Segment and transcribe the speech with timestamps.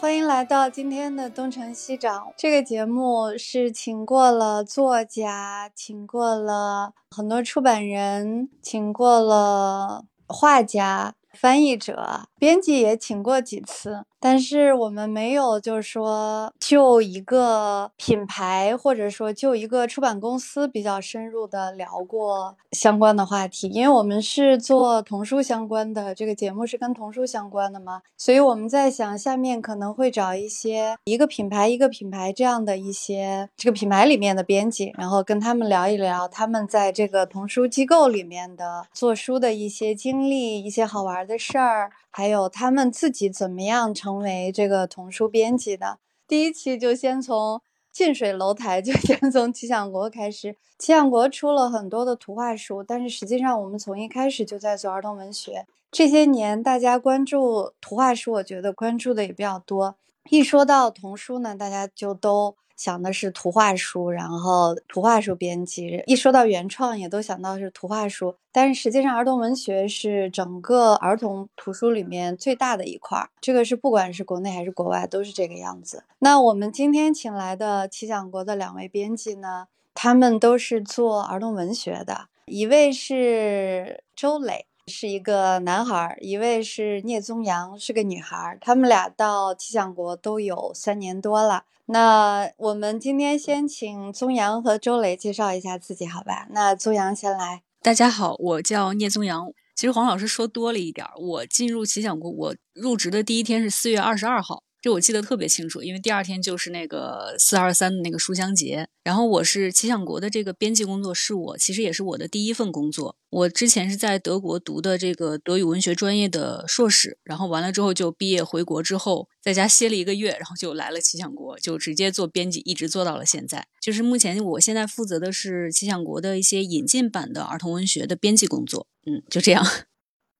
[0.00, 2.32] 欢迎来到今天的东城西长。
[2.34, 11.14] 这个节目是请过了作家，请过了很多出版人，请过了画家。
[11.34, 23.68] 翻译者、编辑也请过几次，但是我们没有，就是说就一个品牌或者说就一个出版公司比较深入的聊过相关的话题。
[23.68, 41.20] 因为我们是做童书相关的，这个节目是跟童书相关的嘛，所以我们在想，下面可能会找一些一个品牌一个品牌这样的一些这个品牌里面的编辑，然后跟他们聊一聊他们在这个童书机构里面的做书的一些经历，一些好玩。
[41.20, 45.98] 的事儿，还有他们自己怎么样成为这个童书编辑的。
[46.26, 50.56] 第一期就先从近水楼台，就 先从奇想国开始。
[50.78, 55.66] 奇想国出了很多的图画书，但是实际上我们从一开始就在做儿童文学。
[55.90, 59.96] 这些年大家关注图画书，我觉得关注的也比较多。
[60.30, 62.56] 一说到童书呢，大家就都。
[62.80, 68.34] 想的是图画书，然后图画书编辑一说到原创，也都想到是图画书。
[68.50, 76.04] 但是实际上，儿童文学是整个儿童图书里面最大的一块儿，这个是不管是国内还是国外都是这个样子。
[76.20, 84.64] 那我们今天请来的奇想国的两位编辑呢，他们都是做儿童文学的，一位是周磊。
[84.90, 88.58] 是一个男孩，一位是聂宗阳，是个女孩。
[88.60, 91.64] 他们俩到奇想国都有三年多了。
[91.86, 96.46] 那我们今天先请宗阳和周磊介绍一下自己，好吧？
[96.50, 97.62] 那宗阳先来。
[97.80, 99.52] 大家好，我叫聂宗阳。
[99.74, 104.62] 其实黄老师说多了一点，我进入奇想国，我入职的第一天是四月二十二号。
[104.82, 108.88] 这我记得特别清楚，因为第二天就是那个四二三的那个书香节。
[109.04, 113.16] 然后我是奇想国的这个编辑工作，是我其实也是我的第一份工作。
[113.28, 123.66] 我之前是在德国读的这个德语文学专业的硕士，然后完了之后就毕业回国之后，在家歇了一个月，然后就来了奇想国，就直接做编辑，一直做到了现在。
[123.82, 128.86] 就是目前我现在负责的是奇想国的一些引进版的儿童文学的编辑工作。
[129.04, 129.62] 嗯，就这样。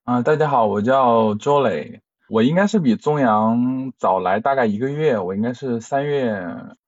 [0.04, 2.00] 啊，大家好，我叫周磊。
[2.30, 6.32] 我应该是比宗阳早来大概一个月，我应该是三月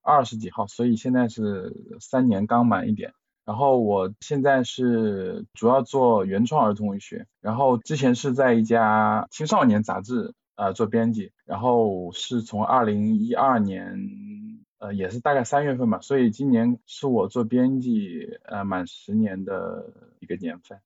[0.01, 3.13] 二十几号，所以现在是三年刚满一点。
[3.45, 13.99] 然后我现在是主要做原创儿童文学，然后之前是在一家青少年杂志呃做编辑，然后是从二零一二年
[14.79, 20.79] 呃也是大概三月份吧，所以今年是我做编辑呃满十年的一个年份。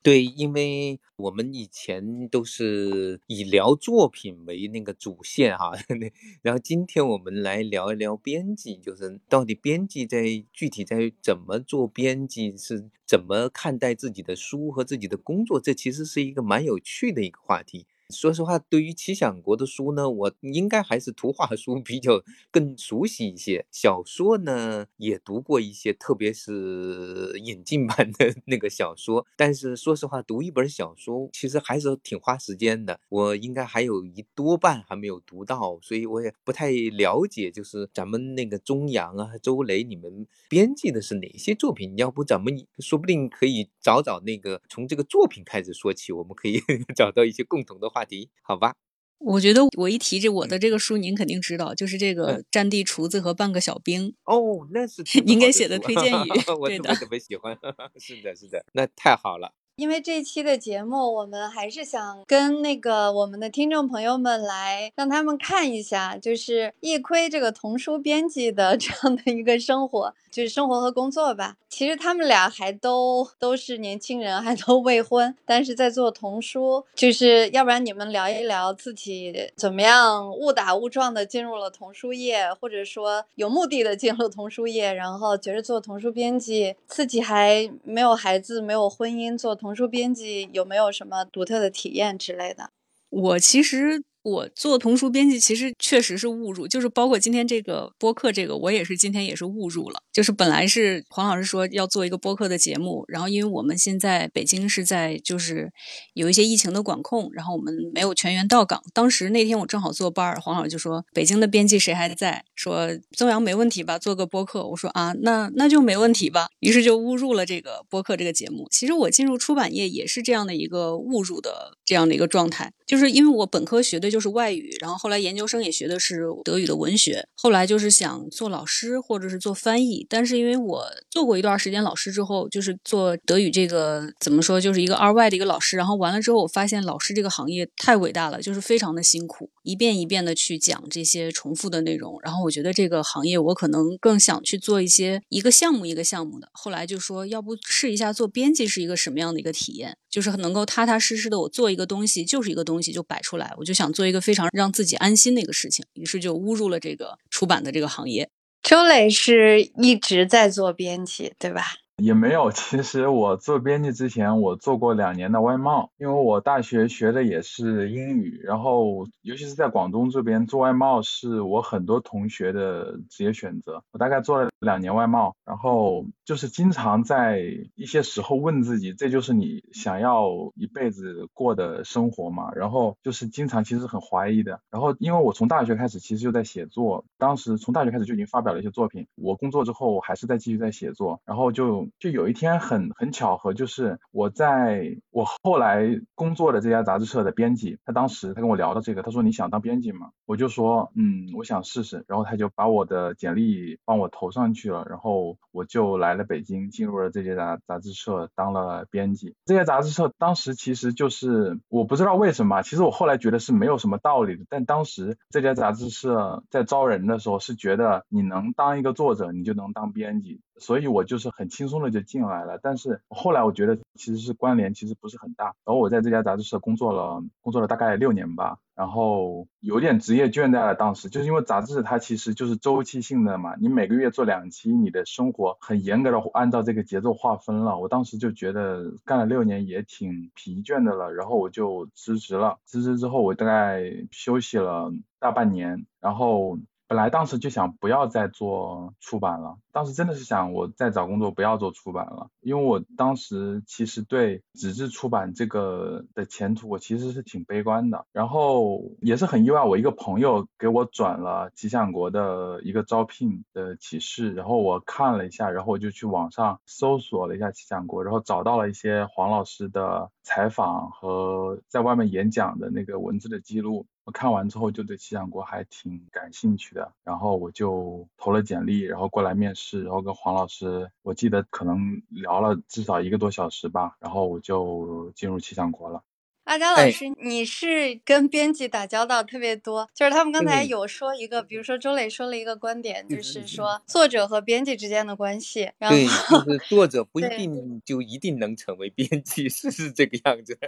[0.00, 5.72] 对，因为我们以前都是以聊作品为那个主线哈，
[6.40, 17.86] 然后今天我们来聊一聊编辑，就是到底编辑在具体在怎么做编辑，是怎么看待自己的书和自己的工作，这其实是一个蛮有趣的一个话题。
[18.14, 23.66] 说实话，对于奇想国的书呢，我应该还是图画书比较更熟悉一些。
[23.70, 29.26] 小说呢也读过一些，特别是引进版的那个小说。
[29.36, 32.98] 但是说实话，读一本小说其实还是挺花时间的。
[33.10, 41.94] 我应该还有一多半还没有读到，所以我也不太了解，就是咱们那个中阳啊、周雷，你们编辑的是哪些作品？
[41.98, 46.58] 要不咱们说不定可以找找那个从这个作品开始说起，我们可以
[46.96, 47.97] 找到一些共同的话。
[47.98, 48.74] 话题好吧，
[49.18, 57.58] 我觉得我一提这我的这个书，您肯定知道，就是这个《战地厨子和半个小兵》哦，那是 您给写的推荐语， 我特别特别喜欢，
[57.98, 59.52] 是的，是的，那太好了。
[59.78, 71.54] 因为这期的节目，我们还是想跟那个我们的听众朋友们来让他们看一下，就是易亏这个童书编辑的 这样的一个生活，就是生活和工作吧。
[71.68, 76.84] 其实他们俩还都都是年轻人，还都未婚，但是在做童书。
[76.96, 89.67] 就是要不然你们聊一聊自己怎么样误打误撞的进入了童书业，或者说有目的的进入童书业，然后觉得做童书编辑，自己还没有孩子，没有婚姻，做童。
[89.68, 92.70] 童书编辑有没有什么独特的体验之类的？
[93.10, 100.00] 我其实我做童书编辑，其实确实是误入，就是包括今天这个播客，这个我也是今天也是误入了。
[100.18, 105.70] 就是本来是黄老师说要做一个播客的节目，然后因为我们现在北京是在就是
[106.12, 108.82] 有一些疫情的管控，然后我们没有全员到岗。
[108.92, 112.44] 当时那天我正好坐班儿，黄老师就说北京的编辑谁还在？
[112.56, 113.96] 说曾阳没问题吧？
[113.96, 114.66] 做个播客。
[114.66, 116.48] 我说啊，那那就没问题吧。
[116.58, 118.66] 于是就误入了这个播客这个节目。
[118.72, 130.07] 其实我进入出版业也是这样的一个误入的这样的一个状态，就是因为我本科学的就是外语，然后后来研究生也学的是德语的文学，后来就是想做老师或者是做翻译。
[130.08, 135.76] 但是因为我做过一段时间老师之后，就是做德语这个怎么说，就是一个二外的一个老师。
[135.76, 142.18] 然后完了之后，我发现老师这个行业太伟大了，就是非常的辛苦，一遍一遍的去讲这些重复的内容。
[142.22, 146.48] 然后我觉得这个行业我可能更想去做一些一个项目一个项目的。
[146.52, 153.52] 后来就说要不试一下做编辑是一个什么样的一个体验，就是能够踏踏实实的我做一个东西就是一个东西就摆出来。
[153.58, 158.30] 我就想做一个非常让自己安心的一个事情，于是就误入了这个出版的这个行业。
[158.68, 161.62] 周磊是一直在做编辑，对吧？
[161.98, 173.82] 也没有，其实我做编辑之前，我做过两年的外贸，因为我大学学的也是英语，然后尤其是在广东这边做外贸是我很多同学的职业选择。
[173.90, 177.42] 我大概做了两年外贸，然后就是经常在
[177.74, 182.52] 一些时候问自己，这就是你想要一辈子过的生活吗？
[182.54, 184.60] 然后就是经常其实很怀疑的。
[184.70, 189.08] 然后因为我从大学开始其实就在写作，当时从大学开始就已经发表了一些作品。
[189.16, 191.87] 我工作之后还是在继续在写作，然后就。
[191.98, 200.10] 就有一天很很巧合，就是我在我后来工作的这家杂志社的编辑，他当时他跟我聊到这个，他说你想当编辑吗？
[200.26, 202.04] 我就说嗯，我想试试。
[202.06, 209.34] 然后他就把我的简历帮我投上去了，然后我就来了北京，进入了这家杂杂志社当了编辑。
[209.44, 220.40] 这家杂志社当时其实就是我不知道为什么，其实我后来觉得是没有什么道理的，但当时这家杂志社在招人的时候是觉得你能当一个作者，你就能当编辑。
[220.58, 225.46] 所以我就是很轻松的就进来了，但是后来我觉得其实是关联其实不是很大。
[225.64, 230.74] 然后我在这家杂志社工作了，工作了大概六年吧，然后有点职业倦怠了。
[230.74, 237.78] 当时就是因为杂志它其实就是周期性的嘛，你每个月做两期，你的生活很严格的按照这个节奏划分了。
[237.78, 242.58] 我当时就觉得干了六年也挺疲倦的了，然后我就辞职了。
[242.64, 246.58] 辞职之后我大概休息了大半年，然后。
[246.88, 273.84] 本来当时就想不要再做出版了，当时真的是想我再找工作不要做出版了，因为我当时其实对纸质出版这个的前途我其实是挺悲观的，然后也是很意外，我一个朋友给我转了吉祥国的一个招聘的启示，然后我看了一下，然后我就去网上搜索了一下吉祥国，然后找到了一些黄老师的采访和在外面演讲的那个文字的记录。
[274.08, 281.78] 我看完之后就对气象国还挺感兴趣的，然后我就投了简历，然后过来面试，然后跟黄老师，我记得可能
[282.08, 286.02] 聊了至少一个多小时吧，然后我就进入气象国了。
[286.44, 295.70] 阿佳老师，你是跟编辑打交道特别多，就是他们刚才有说一个，比如说周磊说了一个观点，就是说作者和编辑之间的关系。
[295.78, 300.58] 对，就是作者不一定就一定能成为编辑，是是这个样子。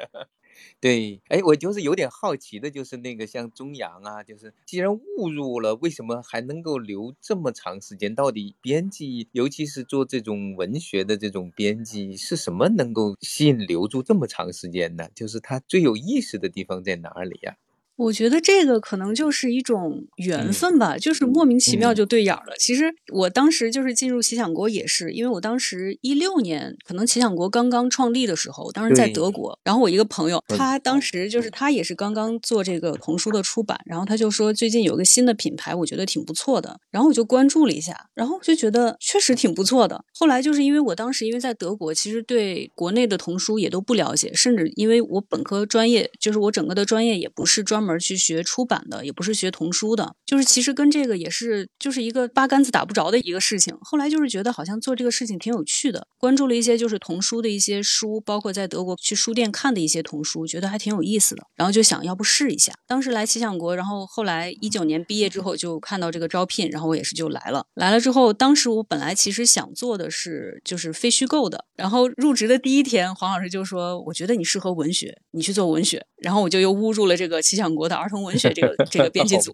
[0.80, 8.14] 对，哎，我就是有点好奇的，就是那个像中阳啊，就是既然误入了，为什么还能够留这么长时间？
[8.14, 15.08] 到底编辑，尤其是做这种文学的这种编辑，是什么能够吸引留住这么长时间呢？
[15.14, 17.56] 就是他最有意思的地方在哪里呀？
[18.00, 22.54] 我觉得这个可能就是一种缘分吧，就是莫名其妙就对眼了。
[22.58, 40.02] 其实我当时就是进入奇想国也是，因为我当时一六年可能奇想国刚刚创立的时候，当时在德国，然后我一个朋友，他当时就是他也是刚刚做这个童书的出版，然后他就说最近有个新的品牌，我觉得挺不错的，然后我就关注了一下，然后就觉得确实挺不错的。
[40.18, 47.89] 后来就是因为我当时因为在德国，其实对国内的童书也都不了解，甚至因为我本科专业就是我整个的专业也不是专门。
[47.90, 53.76] 而去学出版的，也不是学童书的，就是其实跟这个也是就是一个八竿子打不着的一个事情。
[53.80, 62.72] 后来就是觉得好像做这个事情挺有趣的，关注了一些就是童书的一些书，包括在德国去书店看的一些童书，觉得还挺有意思的，然后就想要不试一下。
[62.86, 67.66] 当时来奇想国，然后后来一九年毕业之后就看到这个招聘，然后我也是就来了。
[67.74, 77.90] 来了之后，当时我本来其实想做的是就是非虚构的，然后入职的第一天，黄老师就说：“我觉得你适合文学，你去做文学。”然后我就又误入了这个奇想国。
[77.90, 79.52] 的儿童文学这个 这个编辑组。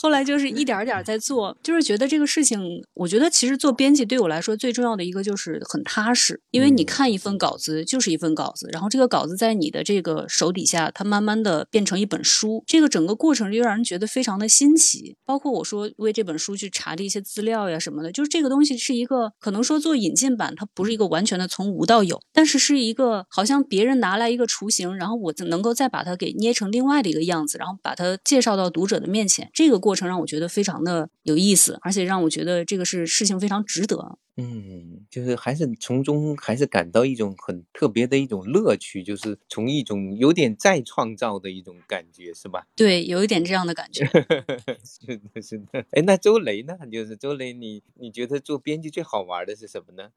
[0.00, 2.60] 后来就是一点点在做，就是觉得这个事情，
[2.94, 15.16] 我觉得其实做编辑对我来说最重要的一个就是很踏实，因为你看一份稿子就是一份稿子，然后这个稿子在你的这个手底下，它慢慢的变成一本书，这个整个过程就让人觉得非常的新奇。
[15.24, 34.18] 包括我说为这本书去查的一些资料呀什么的，就是这个东西是一个可能说做引进版，它不是一个完全的从无到有，但是是一个好像别人拿来一个雏形，然后我能够再把它给捏成另外的一个样子，然后把它介绍到读者的面前，这个过程让我觉得非常的有意思，而且让我觉得这个是事情非常值得。
[34.36, 42.66] 嗯，就是还是从中还是感到一种很特别的一种乐趣，就是从一种有点再创造的一种感觉，是吧？
[42.74, 44.06] 对，有一点这样的感觉。
[44.82, 45.84] 是的，是的。
[45.90, 46.74] 哎，那周雷呢？
[46.90, 50.08] 就是周雷，你你觉得做编辑最好玩的是什么呢？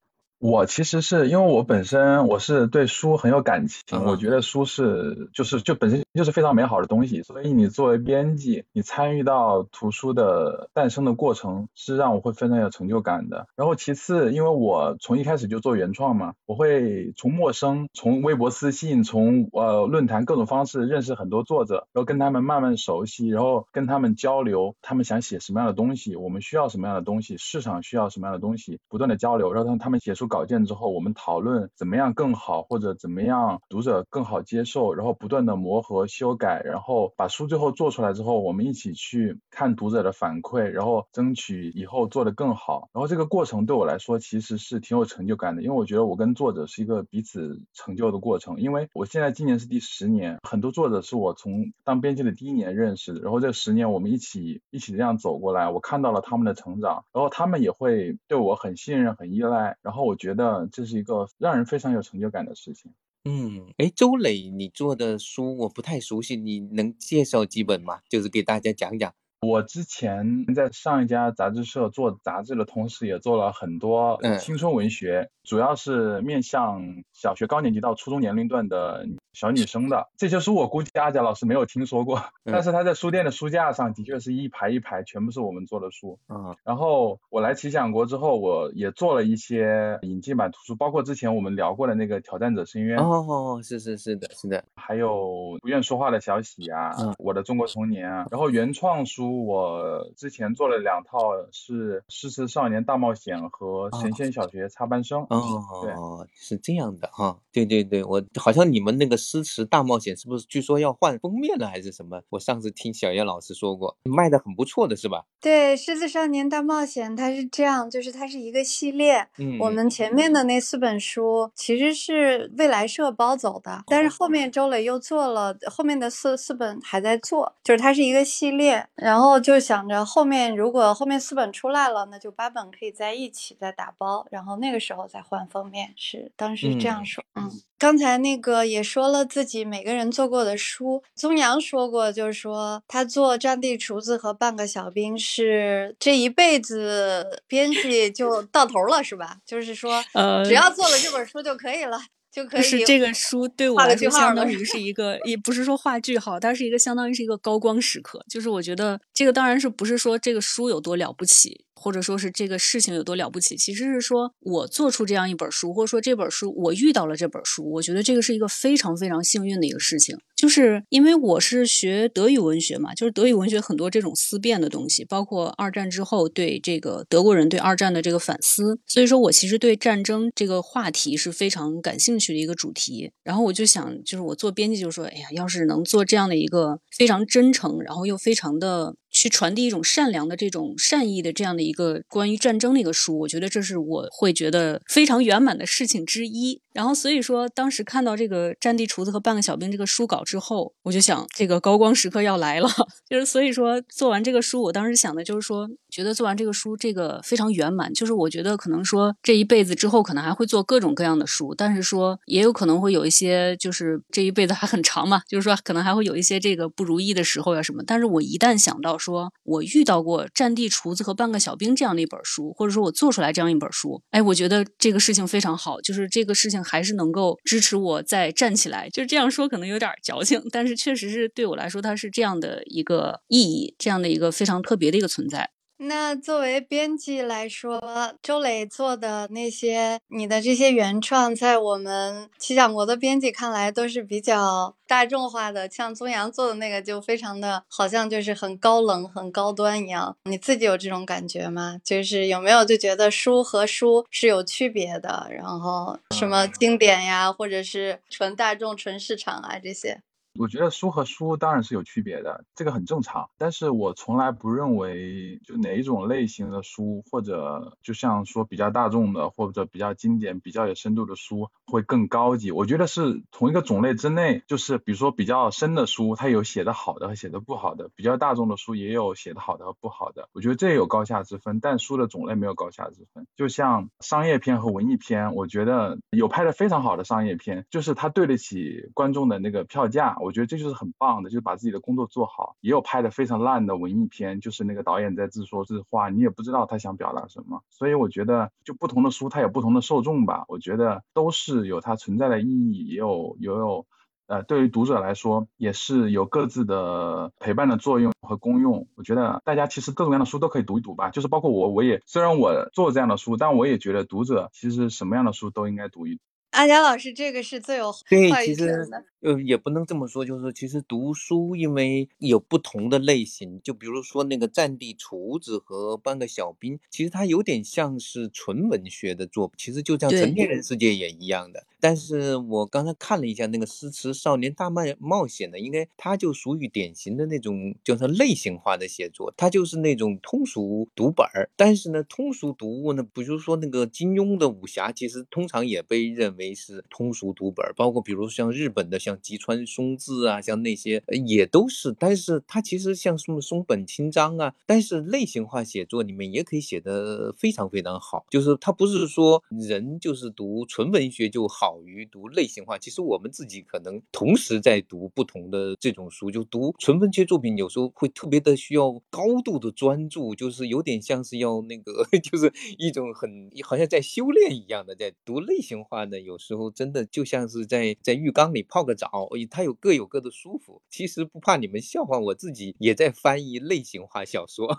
[0.43, 13.47] 我其实是因为我本身我是对书很有感情，嗯我觉得书是就是就本身就是非常美好的东西，所以你作为编辑，你参与到图书的诞生的过程，是让我会非常有成就感的。
[13.55, 42.89] 然后其次，因为我从一开始就做原创嘛，我会从陌生，从微博私信，从呃论坛各种方式认识很多作者，然后跟他们慢慢熟悉，然后跟他们交流，他们想写什么样的东西，我们需要什么样的东西，市场需要什么样的东西，不断的交流，然后让他们写出稿件之后，我们讨论怎么样更好，或者怎么样读者更好接受，然后不断的磨合修改，然后把书最后做出来之后，我们一起去看读者的反馈，然后争取以后做得更好。
[42.93, 48.59] 然后这个过程对我来说其实是挺有成就感的，因为我觉得我跟作者是一个彼此成就的过程。
[48.59, 62.93] 因为我现在今年是第十年，很多作者是我从当编辑的第一年认识的，然后这十年我们一起一起这样走过来，我看到了他们的成长，然后他们也会对我很信任、很依赖，然后我我觉得这是一个让人非常有成就感的事情。
[63.25, 68.01] 嗯，哎，周磊，你做的书我不太熟悉，你能介绍几本吗？
[68.07, 69.11] 就是给大家讲讲。
[69.43, 76.81] 我之前在上一家杂志社做杂志的同时，也做了很多嗯青春文学，主要是面向
[77.11, 80.09] 小学高年级到初中年龄段的小女生的。
[80.17, 86.17] 这些书我估计阿贾老师没有听说过，嗯 但是他在书店的书架上的确是一排一排，全部是我们做的书。
[86.29, 101.17] 嗯，然后我来奇想国之后，我也做了一些引进版图书，包括之前我们聊过的那个《挑战者深渊》，哦，是是是的，是的，还有不愿说话的小喜啊，嗯我的中国童年啊，然后原创书我之前做了两套，
[101.51, 105.21] 是《诗词少年大冒险》和《神仙小学插班生》。
[105.29, 112.21] 哦，是这样的哈，对对对，我好像你们那个诗词大冒险是不是据说要换封面了还是什么？
[112.29, 115.23] 我上次听小叶老师说过，卖的很不错的是吧？
[115.39, 119.27] 对，《狮子少年大冒险》它是这样，就是它是一个系列。
[119.37, 128.87] 嗯，我们前面的那四本书其实是未来社包走的，但是后面周磊又做了，后面的四四本还在做，就是它是一个系列。
[128.95, 135.93] 然后就想着后面如果后面四本出来了，那就八本可以在一起再打包，然后那个时候再换封面。
[135.95, 137.51] 是当时这样嗯说，嗯。
[137.77, 149.39] 刚才那个也说了自己每个人做过的书，宗阳说过，就是说他做《战地厨子》和《半个小兵》是这一辈子编 辑就到头了，是吧？
[149.45, 151.99] 就是说，呃，只要做了这本书就可以了，
[152.33, 152.61] 就可以。
[152.61, 158.25] 就是这个书对我来说，相当于是 一个，也不是说画句号，它是一个相当于是一个高光时刻。
[158.29, 170.17] 就是我觉得这个当然是不是说这个书有多了不起，或者说是这个事情有多了不起，其实是说我做出这样一本书，或者说这本书我遇到了这本书，我觉得这个是一个非常非常幸运的一个事情。
[170.43, 183.09] 就是因为我是学德语文学嘛，就是德语文学很多这种思辨的东西，包括二战之后对这个德国人对二战的这个反思，所以说我其实对战争这个话题是非常感兴趣的一个主题。
[183.23, 196.61] 然后我就想，就是我做编辑，就说，哎呀，要是能做这样的一个非常真诚，然后又非常的去传递一种善良的这种善意的这样的一个关于战争的一个书，我觉得这是我会觉得非常圆满的事情之一。
[196.73, 202.67] 然后所以说，当时看到这个《战地厨子和半个小兵》这个书稿之后，我就想，这个高光时刻要来了。
[203.07, 207.93] 就是所以说，做完这个书，我当时想的就是说，觉得做完这个书，这个非常圆满。
[207.93, 217.83] 就是我觉得可能说这一辈子之后，可能还会做各种各样的书，但是说也有可能会有一些，就是这一辈子还很长嘛，就是说可能还会有一些这个不如意的时候呀什么。
[217.85, 228.89] 但是我一旦想到说我遇到过《战地厨子和半个小兵》这样的一本书，或者说我做出来这样一本书，哎，我觉得这个事情非常好，就是这个事情还是能够支持我再站起来。
[228.89, 235.49] 就是这样说可能有点矫情，但是确实是对我来说，它是这样的一个意义，这样的一个非常特别的一个存在。
[235.77, 237.81] 那作为编辑来说，
[238.21, 245.69] 周磊做的那些，你的这些原创，在我们七小国的编辑看来都是比较大众化的。
[245.69, 250.15] 像宗阳做的那个，就非常的好像就是很高冷、很高端一样。
[250.23, 251.77] 你自己有这种感觉吗？
[251.83, 255.27] 就是有没有就觉得书和书是有区别的？
[255.31, 260.01] 然后什么经典呀，或者是纯大众、纯市场啊这些？
[260.39, 263.29] 我觉得书和书当然是有区别的，这个很正常。
[263.37, 272.51] 但是我从来不认为就哪一种类型的书，或者就像说比较大众的，或者比较经典、比较有深度的书会更高级。
[272.51, 280.29] 我觉得是同一个种类之内，就是比如说比较深的书，它有写的好的和写的不好的；比较大众的书也有写的好的和不好的。
[280.33, 283.27] 我觉得这有高下之分，但书的种类没有高下之分。
[283.35, 290.17] 就像商业片和文艺片，我觉得有拍的非常好的商业片，就是它对得起观众的那个票价。
[290.23, 292.55] 我觉得这就是很棒的，就是把自己的工作做好。
[292.61, 297.61] 也有拍的非常烂的文艺片，就是那个导演在自说自话，你也不知道他想表达什么。
[297.69, 300.45] 所以我觉得，就不同的书它有不同的受众吧。
[300.47, 303.85] 我觉得都是有它存在的意义，也有也有
[304.27, 308.87] 呃，对于读者来说也是有各自的陪伴的作用和功用。
[308.95, 311.09] 我觉得大家其实各种各样的书都可以读一读吧。
[311.09, 316.21] 就是包括我，我也虽然我做这样的书，但我也觉得读者其实什么样的书都应该读一读。
[316.53, 319.03] 阿佳老师，这个是最有对，话语其实权的。
[319.21, 331.65] 呃也不能这么说，就是其实读书因为有不同的类型，就比如说那个《战地厨子》和《半个小兵》，其实它有点像是纯文学的作品，其实就像成年人世界也一样的。
[331.79, 341.49] 但是我刚才看了一下那个《诗词少年大冒冒险》的，应该它就属于典型的那种就是类型化的写作，它就是那种通俗读本儿。
[341.55, 351.95] 但是呢，通俗读物呢，比如说那个金庸的武侠，其实通常也被认为是通俗读本，包括比如像日本的像吉川松治啊，像那些也都是。
[351.99, 380.81] 但是它其实像什么松本清张啊，但是类型化写作里面也可以写得非常非常好，就是它不是说人就是读纯文学就好于读类型化，其实我们自己可能同时在读不同的这种书，就读纯文学作品有时候会特别的需要高度的专注，就是有点像是要那个， 就是一种很好像在修炼一样的，在读类型化呢，有有时候真的就像是在在浴缸里泡个澡，它有各有各的舒服。
[380.89, 384.75] 其实不怕你们笑话，我自己也在翻译类型化小说，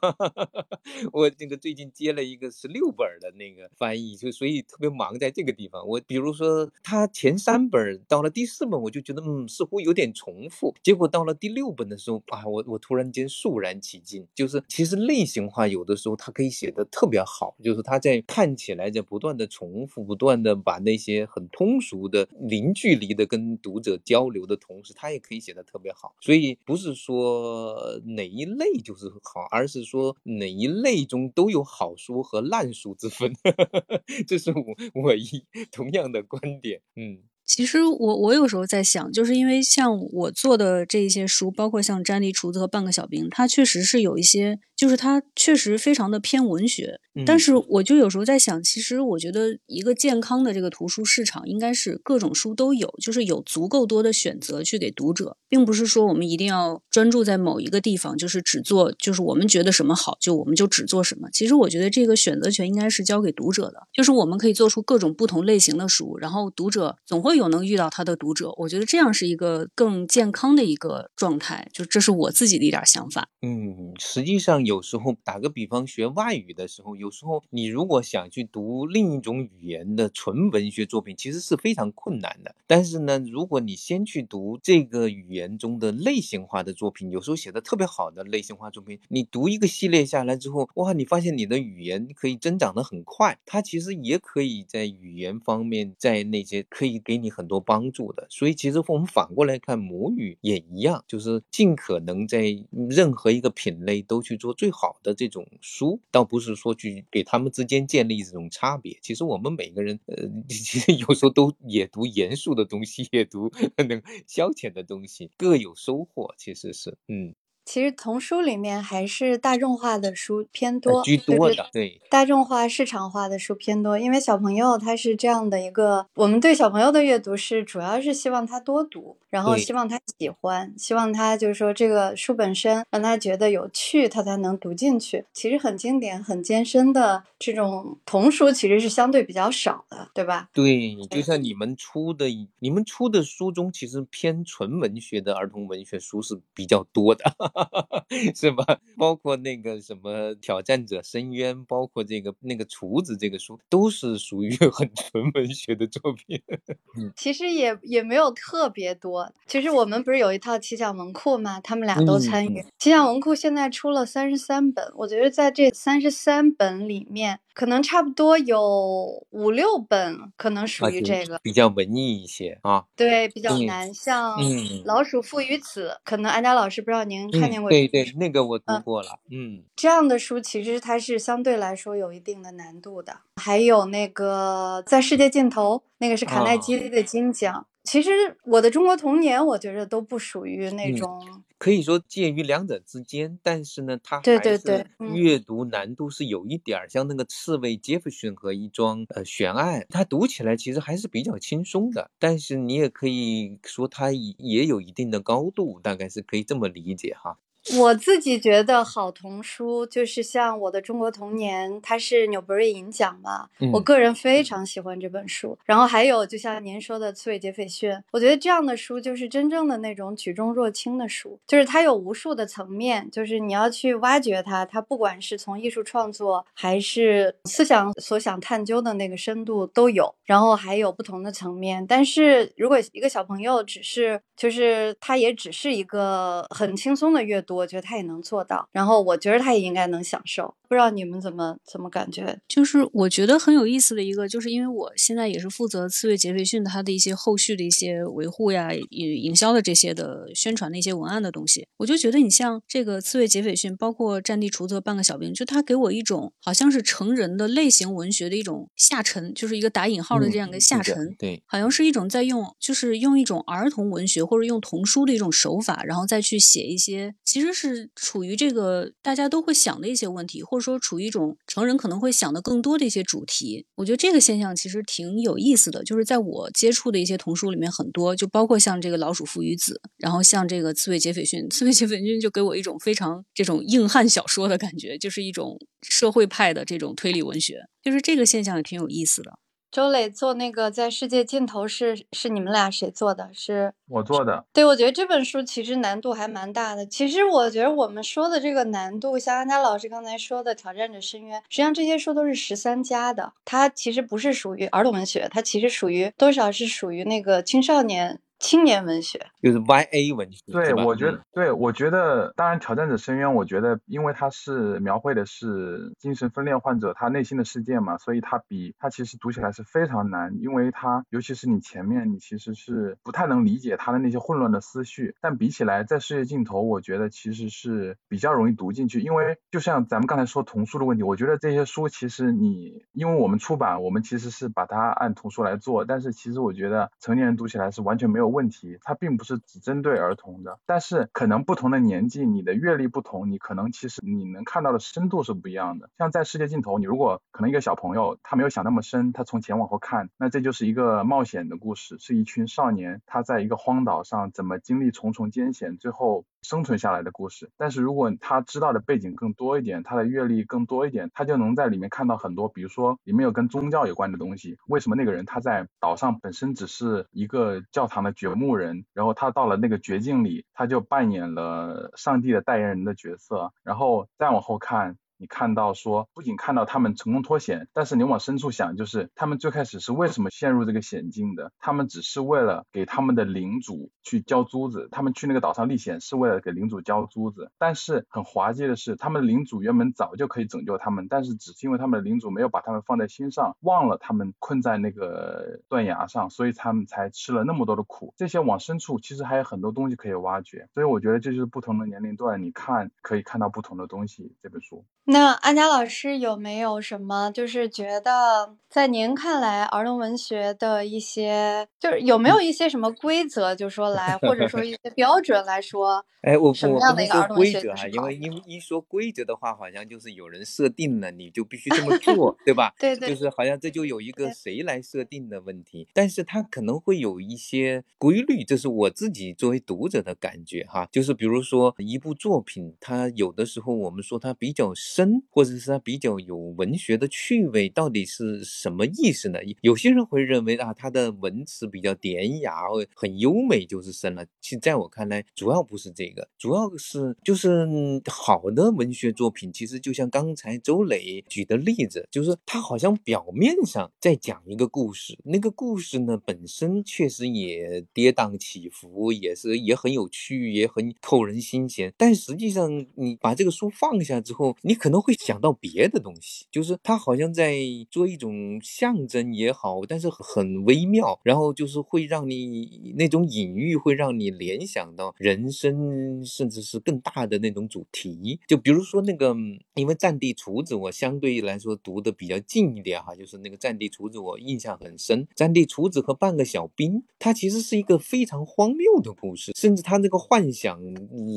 [1.13, 5.87] 我这个最近接了一个十六本的那个翻译，就所以特别忙在这个地方。
[5.87, 26.15] 我比如说，他前三本到了第四本，我就觉得嗯似乎有点重复，结果到了第六本的时候啊，我我突然间肃然起敬，就是其实类型化有的时候它可以写的特别好，就是他在看起来在不断的重复，不断的把那些很通俗的零距离的跟读者交流的同时，他也可以写的特别好。
[26.21, 33.33] 所以不是说哪一类就是好，而是说哪一类中都有好书和烂书之分，
[34.27, 36.81] 这是我我一同样的观点。
[36.97, 37.19] 嗯。
[37.47, 47.03] 其实我我有时候在想，就是因为像我做的这一些书，包括像《詹妮厨子》和《半个小兵》，它确实是有一些，就是它确实非常的偏文学。
[47.27, 61.29] 但嗯是我就有时候在想，其实我觉得一个健康的这个图书市场，应该是各种书都有，就是有足够多的选择去给读者，并不是说我们一定要专注在某一个地方，就是只做，就是我们觉得什么好，就我们就只做什么。
[61.31, 68.53] 其实我觉得这个选择权应该是交给读者的，就是我们可以做出各种不同类型的书，然后读者总会有能遇到他的读者。
[68.57, 73.29] 我觉得这样是一个更健康的一个状态，就这是我自己的一点想法。
[73.43, 82.57] 嗯，实际上有时候打个比方，学外语的时候，有时候你如果想去读另一种语言的纯文学作品，其实是非常困难的。
[82.67, 98.27] 但是呢，如果你先去读这个语言中的类型化的作品，有时候写的特别好的类型化作品，你读一个系列下来之后，哇，你发现你的语言可以增长的很快，它其实也可以在语言方面，在那些可以给你很多帮助的。
[98.31, 102.57] 所以其实我们反过来看，母语也一样，就是尽可能在
[102.89, 108.99] 任何一个品类都去做最好的这种书，倒不是说去给他们之间建立这种差别。
[109.03, 110.17] 其实我们每个人，呃，
[110.49, 116.35] 其实有时候都也读严肃的东西，也读 那个消遣的东西，各有收获。
[116.39, 122.01] 其实是，嗯，其实童书里面还是大众化的书偏呃多，居多的，对。
[122.11, 135.25] 大众化、市场化的书偏多，因为小朋友他是这样的一个，我们对小朋友的阅读是主要是希望他多读，然后希望他喜欢，希望他就是说这个书本身让他觉得有趣，他才能读进去。
[135.33, 140.49] 其实很经典、很艰深的这种童书其实是相对比较少的，对吧？
[140.53, 142.27] 对，就像你们出的，
[142.61, 147.25] 你们出的书中，其实偏纯文学的儿童文学书是比较多的。
[148.35, 148.81] 是吧？
[148.99, 156.43] 包括那个什么《挑战者深渊》，包括这个那个厨子这个书，都是属于 很纯文学的作品。
[157.17, 159.33] 其实也也没有特别多。
[159.47, 161.61] 其实我们不是有一套奇想文库嘛？
[161.61, 162.65] 他们俩都参与。
[162.79, 167.41] 奇想文库现在出了三十三本，我觉得在这三十三本里面。
[167.55, 172.85] 可能差不多有五六本，可能属于这个比较文艺一些啊。
[172.97, 174.37] 对，比较难，像
[174.85, 177.71] 《老鼠父与子》，可能安佳老师不知道您看见过？
[177.71, 179.21] 对对，那个我读过了。
[179.31, 183.19] 嗯，这样的书其实它是相对来说有一定的难度的。
[183.37, 187.67] 还有那个在世界尽头，那个是卡耐基的金奖。
[187.85, 188.11] 其实
[188.45, 191.45] 我的中国童年，我觉得都不属于那种。
[191.59, 202.11] 可以说介于两者之间，但是呢，它对对对，阅读难度是有一点儿像那个刺猬杰弗逊和一桩呃悬案，它读起来其实还是比较轻松的。
[202.19, 207.39] 但是你也可以说它也有一定的高度，大概是可以这么理解哈。
[207.79, 215.57] 我自己觉得好童书就是像我的中国童年，它是纽伯瑞银奖嘛，我个人非常喜欢这本书。
[215.65, 231.87] 然后还有就像您说的《刺猬杰斐逊》，我觉得这样的书就是真正的那种举重若轻的书，就是它有无数的层面，就是你要去挖掘它，它不管是从艺术创作还是思想所想探究的那个深度都有，然后还有不同的层面。
[231.87, 237.54] 但是如果一个小朋友只是就是他也只是一个很轻松的阅读。
[237.55, 240.55] 我觉得他也能做到，然后我觉得他也应该能享受。
[240.67, 242.41] 不知道你们怎么怎么感觉？
[242.49, 251.69] 就是我觉得很有意思的一个，就是因为我现在也是负责刺猬杰斐逊他的一些后续的一些维护呀、营营销的这些的宣传的一些文案的东西。
[251.77, 261.15] 我就觉得你像这个刺猬杰斐逊，包括战地厨子、半个小兵，就他给我一种好像是成人的类型文学的一种下沉，就是一个打引号的这样一个下沉。
[261.19, 270.65] 对，好像是一种在用，就是用一种儿童文学或者用童书的一种手法，然后再去写一些其实是处于这个大家都会想的一些问题，或者。
[270.65, 275.85] 说处于一种成人可能会想的更多的一些主题，我觉得这个现象其实挺有意思的。
[275.85, 289.33] 就是在我接触的一些童书里面，很多就包括像这个《老鼠父与子》，然后像这个《刺猬杰斐逊》，《刺猬杰斐逊》就给我一种非常这种硬汉小说的感觉，就是一种社会派的这种推理文学，就是这个现象也挺有意思的。
[289.75, 293.29] 周磊做那个在世界尽头是是你们俩谁做的？
[293.33, 294.45] 是我做的。
[294.53, 296.87] 对，我觉得这本书其实难度还蛮大的。
[296.87, 308.21] 其实我觉得我们说的这个难度，像安佳老师刚才说的《挑战者深渊》，实际上这些书都是十三加的，它其实不是属于儿童文学，它其实属于多少是属于那个青少年。
[308.45, 309.19] 青年文学。
[309.41, 338.34] 就是 Y A 文学，对，我觉得，对，我觉得，当然，挑战者深渊，我觉得，因为它是描绘的是精神分裂患者他内心的世界嘛，所以它比它其实读起来是非常难，因为它尤其是你前面你其实是不太能理解他的那些混乱的思绪，但比起来在世界尽头，我觉得其实是比较容易读进去，因为就像咱们刚才说童书的问题，我觉得这些书其实你，因为我们出版，我们其实是把它按童书来做，但是其实我觉得成年人读起来是完全没有。
[338.35, 345.89] 问题，它并不是只针对儿童的，但是可能不同的年纪，你的阅历不同，你可能其实你能看到的深度是不一样的。
[345.97, 356.27] 像在世界尽头，你如果可能一个小朋友他没有想那么深，他从前往后看，那这就是一个冒险的故事，是一群少年他在一个荒岛上怎么经历重重艰险，最后。
[356.45, 364.57] 生存下来的故事，但是如果他知道的背景更多一点，他的阅历更多一点，他就能在里面看到很多，比如说里面有跟宗教有关的东西。
[364.69, 374.97] 为什么那个人他在岛上本身只是一个教堂的掘墓人，然后他到了那个绝境里，他就扮演了上帝的代言人的角色，然后再往后看。
[375.17, 381.53] 你看到说，不仅看到他们成功脱险，但是你往深处想，就是他们最开始是为什么陷入这个险境的？
[381.59, 387.51] 他们只是为了给他们的领主去交租子，他们去那个岛上历险是为了给领主交租子。
[387.59, 398.13] 但是很滑稽的是，他们的领主原本早就可以拯救他们，但是只是因为他们的领主没有把他们放在心上，忘了他们困在那个断崖上，所以他们才吃了那么多的苦。
[398.17, 404.33] 这些往深处其实还有很多东西可以挖掘，所以我觉得这就是不同的年龄段，你看可以看到不同的东西。
[404.43, 404.85] 这本书。
[405.07, 417.87] 那安佳老师有没有什么，就是觉得在您看来，儿童文学的一些，就是有没有一些什么规则，就说来，或者说一些标准来说， 哎，我什么样的一个儿童文学规则啊？
[417.87, 422.73] 因为一一说规则的话，好像就是有人设定了，你就必须这么 做，对吧？
[422.79, 434.73] 对对，就是好像这就有一个谁来设定的问题，但是它可能会有一些规律，这是我自己作为读者的感觉哈，就是比如说一部作品，它有的时候我们说它比较。
[434.95, 439.41] 深，或者是它比较有文学的趣味，到底是什么意思呢？
[439.61, 444.25] 有些人会认为啊，它的文词比较典雅，或很优美就是深了。
[444.41, 447.67] 其实在我看来，主要不是这个，主要是就是
[448.07, 461.93] 好的文学作品，其实就像刚才周磊举的例子，就是他好像表面上在讲一个故事，那个故事呢本身确实也跌宕起伏，也是也很有趣，也很扣人心弦。
[461.97, 467.57] 但实际上，你把这个书放下之后，你可能会想到别的东西，就是它好像在
[467.91, 478.39] 做一种象征也好，但是很微妙，然后就是会让你那种隐喻，会让你联想到人生，甚至是更大的那种主题。
[478.47, 479.35] 就比如说那个，
[479.75, 490.79] 因为《战地厨子》，我相对来说读的比较近一点哈，就是那个《战地厨子》，我印象很深，《战地厨子》和半个小兵，它其实是一个非常荒谬的故事，甚至他那个幻想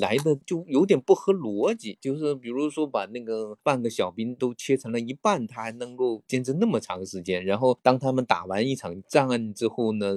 [0.01, 10.15] 来的就有点不合逻辑，就是比如说把那个半个小兵都切成了一半，他还能够坚持那么长时间，然后当他们打完一场仗之后呢，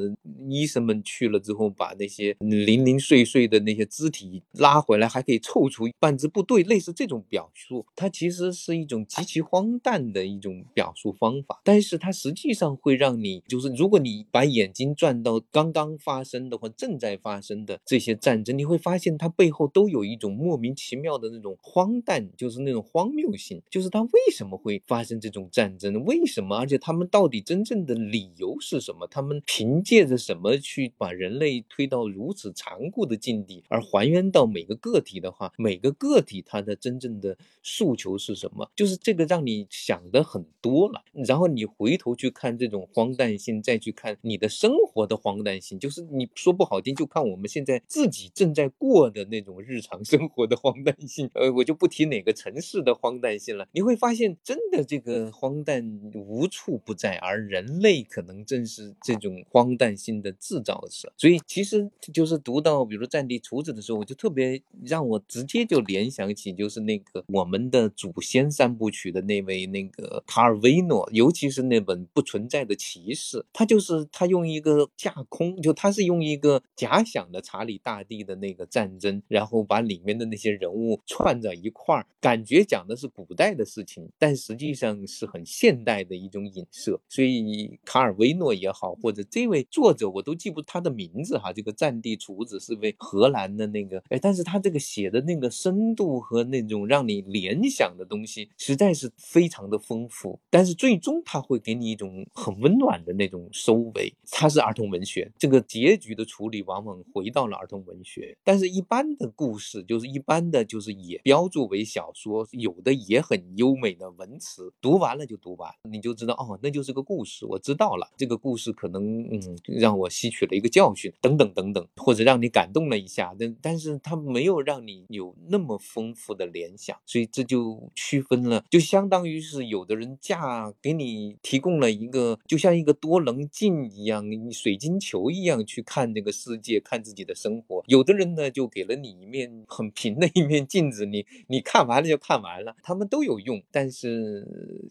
[0.49, 26.05] 医生们去了之后，把那些零零碎碎的那些肢体拉回来，还可以凑出半支部队，类似这种表述，它其实是一种极其荒诞的一种表述方法，但是它实际上会让你，就是如果你把眼睛转到刚刚发生的或正在发生的这些战争，你会发现它背后都有一种莫名其妙的那种荒诞，就是那种荒谬性，就是它为什么会发生这种战争？
[26.05, 26.57] 为什么？
[26.57, 29.07] 而且他们到底真正的理由是什么？
[29.07, 33.65] 他们凭借着什么去把人类推到如此残酷的境地？
[33.69, 38.71] 而还原到每个个体的话，每个个体他的真正的诉求是什么？
[38.77, 41.03] 就是这个让你想的很多了。
[41.27, 51.31] 然后你回头去看这种荒诞性，再去看你的生活的荒诞性，就是你说不好听，就看我们现在自己正在过的那种日常生活的荒诞性。
[51.35, 53.67] 呃，我就不提哪个城市的荒诞性了。
[53.73, 61.13] 你会发现，真的这个荒诞无处不在，而人类可能正是这种荒诞性的制造者。
[61.17, 87.01] 所以，其实就是读到比如《战地厨子》的时候，我就特别让我直接就联想起，就是那个我们的祖先三部曲的那位那个卡尔维诺，尤其是那本《不存在的骑士》，他就是他用一个架空，就他是用一个假想的查理大帝的那个战争，然后把里面的那些人物串在一块儿，感觉讲的是古代的事情，但实际上是很现代的一种影射。
[87.09, 100.41] 所以卡尔维诺也好，或者这位作者我都记不他的名字哈，这个《战地厨子》是位荷兰的那个，哎，但是他这个写的那个深度和那种让你联想的东西，实在是非常的丰富。
[100.51, 104.13] 但是最终他会给你一种很温暖的那种收尾。
[104.33, 108.37] 它是儿童文学，这个结局的处理往往回到了儿童文学。
[108.43, 118.09] 但是，一般的故事就是一般的，就是也标注为小说，有的也很优美的文词，读完了就读完，你就知道哦，那就是个故事，我知道了。
[118.17, 137.83] 这个故事可能嗯让我吸取了一个教训，等等等等，或者让你感动了一下，但但是它没有让你有那么丰富的联想，所以这就区分了，就相当于是有的人架给你提供了一个，就像一个多棱镜一样，水晶球一样去看这个世界，看自己的生活。
[137.87, 144.47] 有的人呢，就给了你一面很平的一面镜子，你你看完了就看完了，他们都有用，但是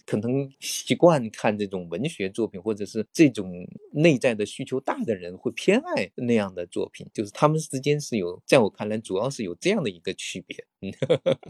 [0.05, 10.65] 可能习惯看这种文学作品，或者是这种内在的需求大的人会偏爱那样的作品，就是他们之间是有，在我看来，主要是有这样的一个区别。
[10.81, 10.93] 嗯，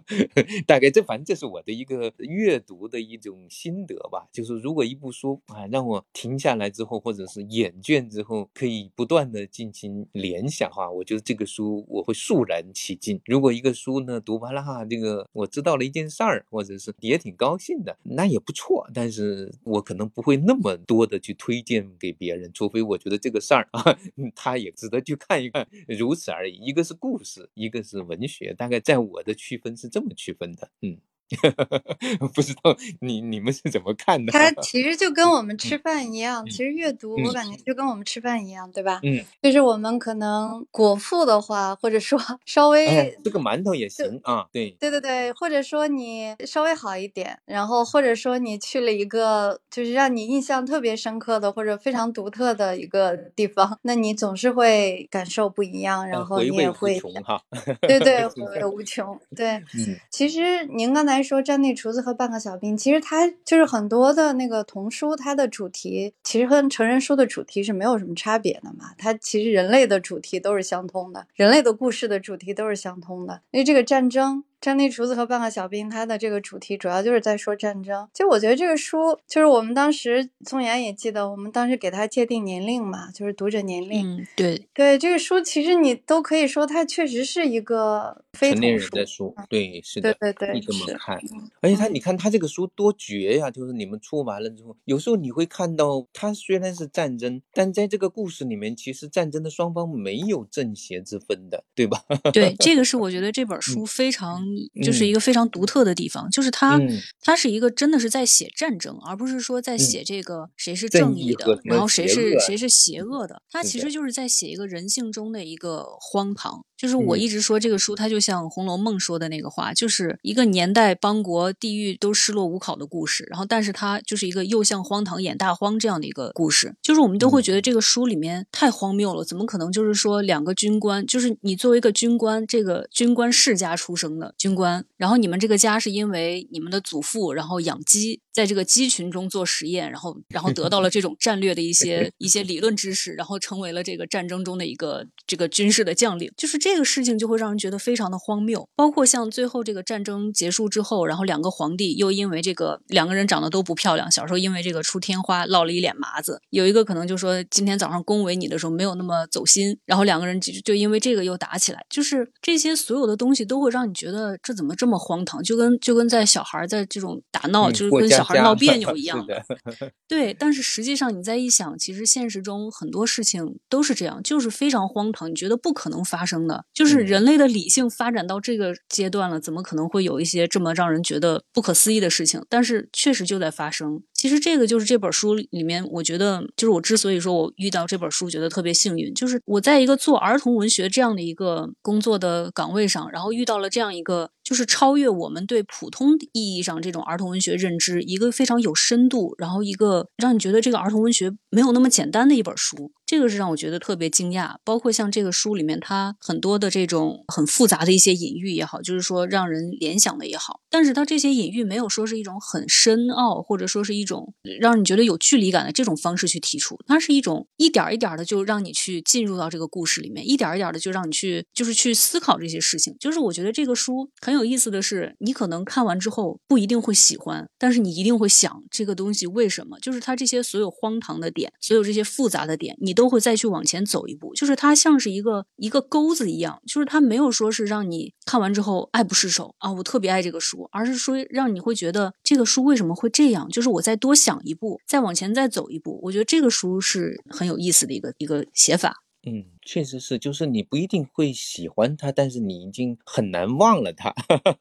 [0.65, 4.27] 大概这反正这是我的一个阅读的一种心得吧。
[4.31, 13.21] 就是如果一部书啊让我停下来之后，或者是厌倦之后，可以不断的进行联想哈，我觉得这个书我会肃然起敬。
[13.25, 18.89] 如果一个书呢读完了哈，这个我知道了一件事儿，或者是也挺高兴的，那也不错。
[18.93, 23.83] 但是我可能不会那么多的去推荐给别人，除非我觉得这个事儿啊，
[24.35, 26.55] 他也值得去看一看，如此而已。
[26.55, 30.97] 一个是故事，一个是文学，大概在我的区分是这么区分的，嗯。
[32.33, 34.31] 不知道你你们是怎么看的？
[34.31, 38.99] 它其实就跟我们吃饭一样，其实阅读我感觉就跟我们吃饭一样，对吧？
[39.03, 57.41] 嗯，就是我们可能果腹的话，或者说 稍微这个馒头也行啊，对对对对，或者说你稍微好一点，然后或者说你去了一个就是让你印象特别深刻的或者非常独特的一个地方，那你总是会感受不一样，然后你也会哈，
[57.81, 59.19] 对对， 回味无穷。
[59.35, 61.18] 对，嗯，其实您刚才。
[61.21, 68.91] 说《战地厨子》和《半个小兵》，其实它就是很多的那个童书，它的主题其实和成人书的主题是没有什么差别的嘛。
[68.97, 73.41] 它其实人类的主题都是相通的，人类的故事的主题都是相通的。
[73.51, 78.07] 因为这个战争战地厨子和半个小兵，它的这个主题主要就是在说战争。
[78.13, 84.17] 就我觉得这个书，就是我们当时宋岩也记得，我们当时给他界定年龄嘛，就是读者年龄。
[84.17, 88.75] 嗯，对，对这个书，其实你都可以说它确实是一个非成年。
[88.75, 91.17] 人的书，对，是的，对对可以这么是看。
[91.17, 93.51] 嗯而且他，嗯你看他这个书多绝呀！
[93.51, 102.03] 就是你们出完了之后，有时候你会看到，他虽然是战争，但在这个故事里面，其实战争的双方没有正邪之分的，对吧？
[102.31, 104.48] 对， 这个是我觉得这本书非常，
[104.83, 106.99] 就是一个非常独特的地方，就是它，嗯。
[107.21, 116.65] 它是一个真的是在写战争，而不是说在写这个谁是正正义的，然后谁是谁是邪恶的，他其实就是在写一个人性中的一个荒唐。
[116.79, 123.25] 就是我嗯一直说这个书，它就像《红楼梦》说的那个话，就是一个年代、邦国、地域都失落无考的故事。
[123.29, 126.73] 然后，但是它就是一个又像荒唐演大荒这样的一个故事。
[126.81, 148.65] 就是我们都会觉得这个书里面太荒谬了，怎么可能就是说两个军官，就是你作为一个军官，这个军官世家出生的军官，然后你们这个家是因为你们的祖父然后养鸡，在这个鸡群中做实验，然后然后得到了这种战略的一些 一些理论知识，然后成为了这个战争中的一个这个军事的将领，就是这个事情就会让人觉得非常的荒谬。
[148.77, 169.25] 包括像最后这个战争结束之后，然后两个皇帝又因为这个两个人长得都不漂亮，小时候因为这个出天花落了一脸麻子，有一个可能就说今天早上恭维你的时候没有那么走心，然后两个人就就因为这个又打起来，就是这些所有的东西都会让你觉得这怎么这么荒唐，就跟就跟在小孩在这种打闹，嗯就是跟小闹别扭一样，
[170.07, 182.43] 对，但是实际上你再一想，其实现实中很多事情都是这样，就是非常荒唐，你觉得不可能发生的，就是嗯人类的理性发展到这个阶段了，怎么可能会有一些这么让人觉得不可思议的事情？
[182.49, 184.01] 但是确实就在发生。
[184.13, 204.57] 其实这个就是这本书里面，我觉得就是我之所以说我遇到这本书觉得特别幸运，就是我在一个做儿童文学这样的一个工作的岗位上，然后遇到了这样一个就是超越我们对普通意义上这种儿童文学认知，一个非常有深度，然后一个让你觉得这个儿童文学没有那么简单的一本书，这个是让我觉得特别惊讶。
[204.63, 222.95] 包括像这个书里面，它很多的这种很复杂的一些隐喻也好，就是说让人联想的也好，但是它这些隐喻没有说是一种很深奥，或者说是一种让你觉得有距离感的这种方式去提出，它是一种一点儿一点的就让你去进入到这个故事里面，一点儿一点的就让你去就是去思考这些事情。
[222.99, 229.79] 就是我觉得这个书很有意思的是，你可能看完之后不一定会喜欢，但是你一定会想这个东西为什么？
[229.79, 234.33] 就是它这些所有荒唐的点，所有这些复杂的点，你都会再去往前走一步。
[234.35, 243.47] 就是它像是一个一个钩子一样，就是它没有说是让你看完之后爱不释手啊，我特别爱这个书，而是说让你会觉得这个书为什么会这样？
[243.47, 245.97] 就是我再多想一步，再往前再走一步。
[246.03, 248.93] 我觉得这个书是很有意思的一个一个写法。
[249.25, 254.11] 嗯，确实是，就是你不一定会喜欢他，但是你已经很难忘了他。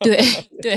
[0.01, 0.21] 对
[0.61, 0.77] 对，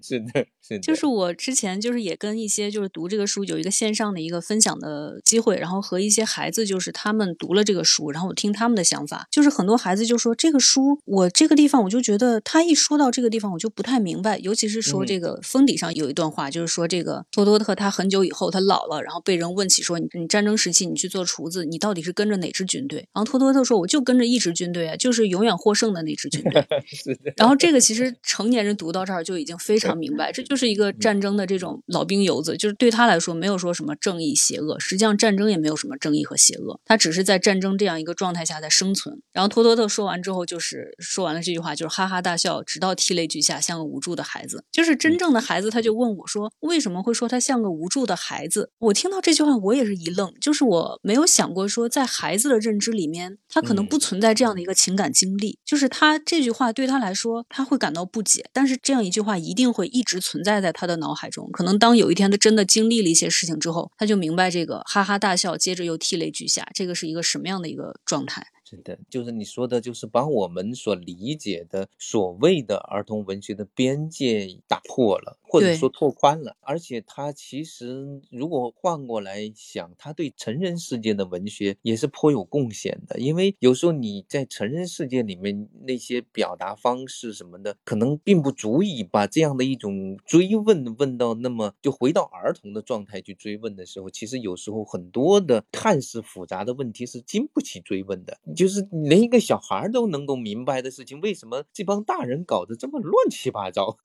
[0.00, 22.91] 是的，是的，就是我之前就是也跟一些就是读这个书有一个线上的一个分享的机会，然后和一些孩子就是他们读了这个书，然后我听他们的想法，就是很多孩子就说这个书我这个地方我就觉得他一说到这个地方我就不太明白，尤其是说嗯这个封底上有一段话，就是说这个托托特他很久以后他老了，然后被人问起说你你战争时期你去做厨子，你到底是跟着哪支军队？
[22.96, 26.64] 然后托托特说我就跟着一支军队啊，就是永远获胜的那支军队。
[27.36, 39.20] 然后这个其实成年人读到这儿就已经非常明白，这就是一个战争的这种老兵游子，就是对他来说没有说什么正义邪恶，实际上战争也没有什么正义和邪恶，他只是在战争这样一个状态下在生存。
[39.32, 44.64] 然后托托特说完之后，就是说完了这句话，就是哈哈大笑，直到涕泪俱下，像个无助的孩子。
[44.70, 48.70] 就是真正的孩子，他就问我说，为什么会说他像个无助的孩子？
[48.78, 61.50] 我听到这句话，我也是一愣，就是我没有想过说，在孩子的认知里面，他可能嗯不存在这样的一个情感经历，就是他这句话对他来说，他会感到不解，但是这样一句话一定会一直存在在他的脑海中。
[61.52, 68.46] 可能当有一天他真的经历了一些事情之后，他就明白这个哈哈大笑，接着又涕泪俱下，这个是一个什么样的一个状态。
[68.64, 76.56] 真的，就是你说的，就是把我们所理解的所谓的儿童文学的边界打破了，或者说拓宽了。
[76.60, 83.18] 而且他其实如果换过来想，他对成人世界的文学也是颇有贡献的。
[83.18, 98.38] 因为有时候你在成人世界里面那些表达方式什么的，可能并不足以把这样的一种追问问到那么就回到儿童的状态去追问的时候，其实有时候很多的看似复杂的问题是经不起追问的。
[98.56, 103.98] 就是连一个小孩儿都能够明白的事情，为什么这帮大人搞得这么乱七八糟？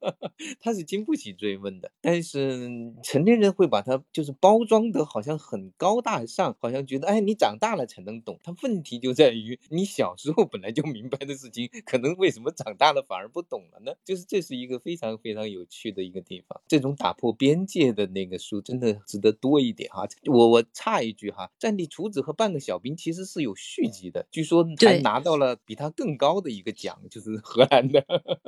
[0.60, 1.90] 他是经不起追问的。
[2.00, 2.70] 但是
[3.02, 8.38] 成年人会把它就是包装的好像很高大上，好像觉得哎，你长大了才能懂。
[8.42, 13.92] 它问题就在于你小时候本来就明白的事情，可能为什么长大了反而不懂了呢？
[14.04, 16.60] 就是这是一个非常非常有趣的一个地方。
[16.68, 20.06] 这种打破边界的那个书真的值得多一点哈。
[20.26, 28.04] 我我插一句哈，《战地厨子和半个小兵》其实是有续集的，据说还拿到了比他更高的一个奖，就是荷兰的。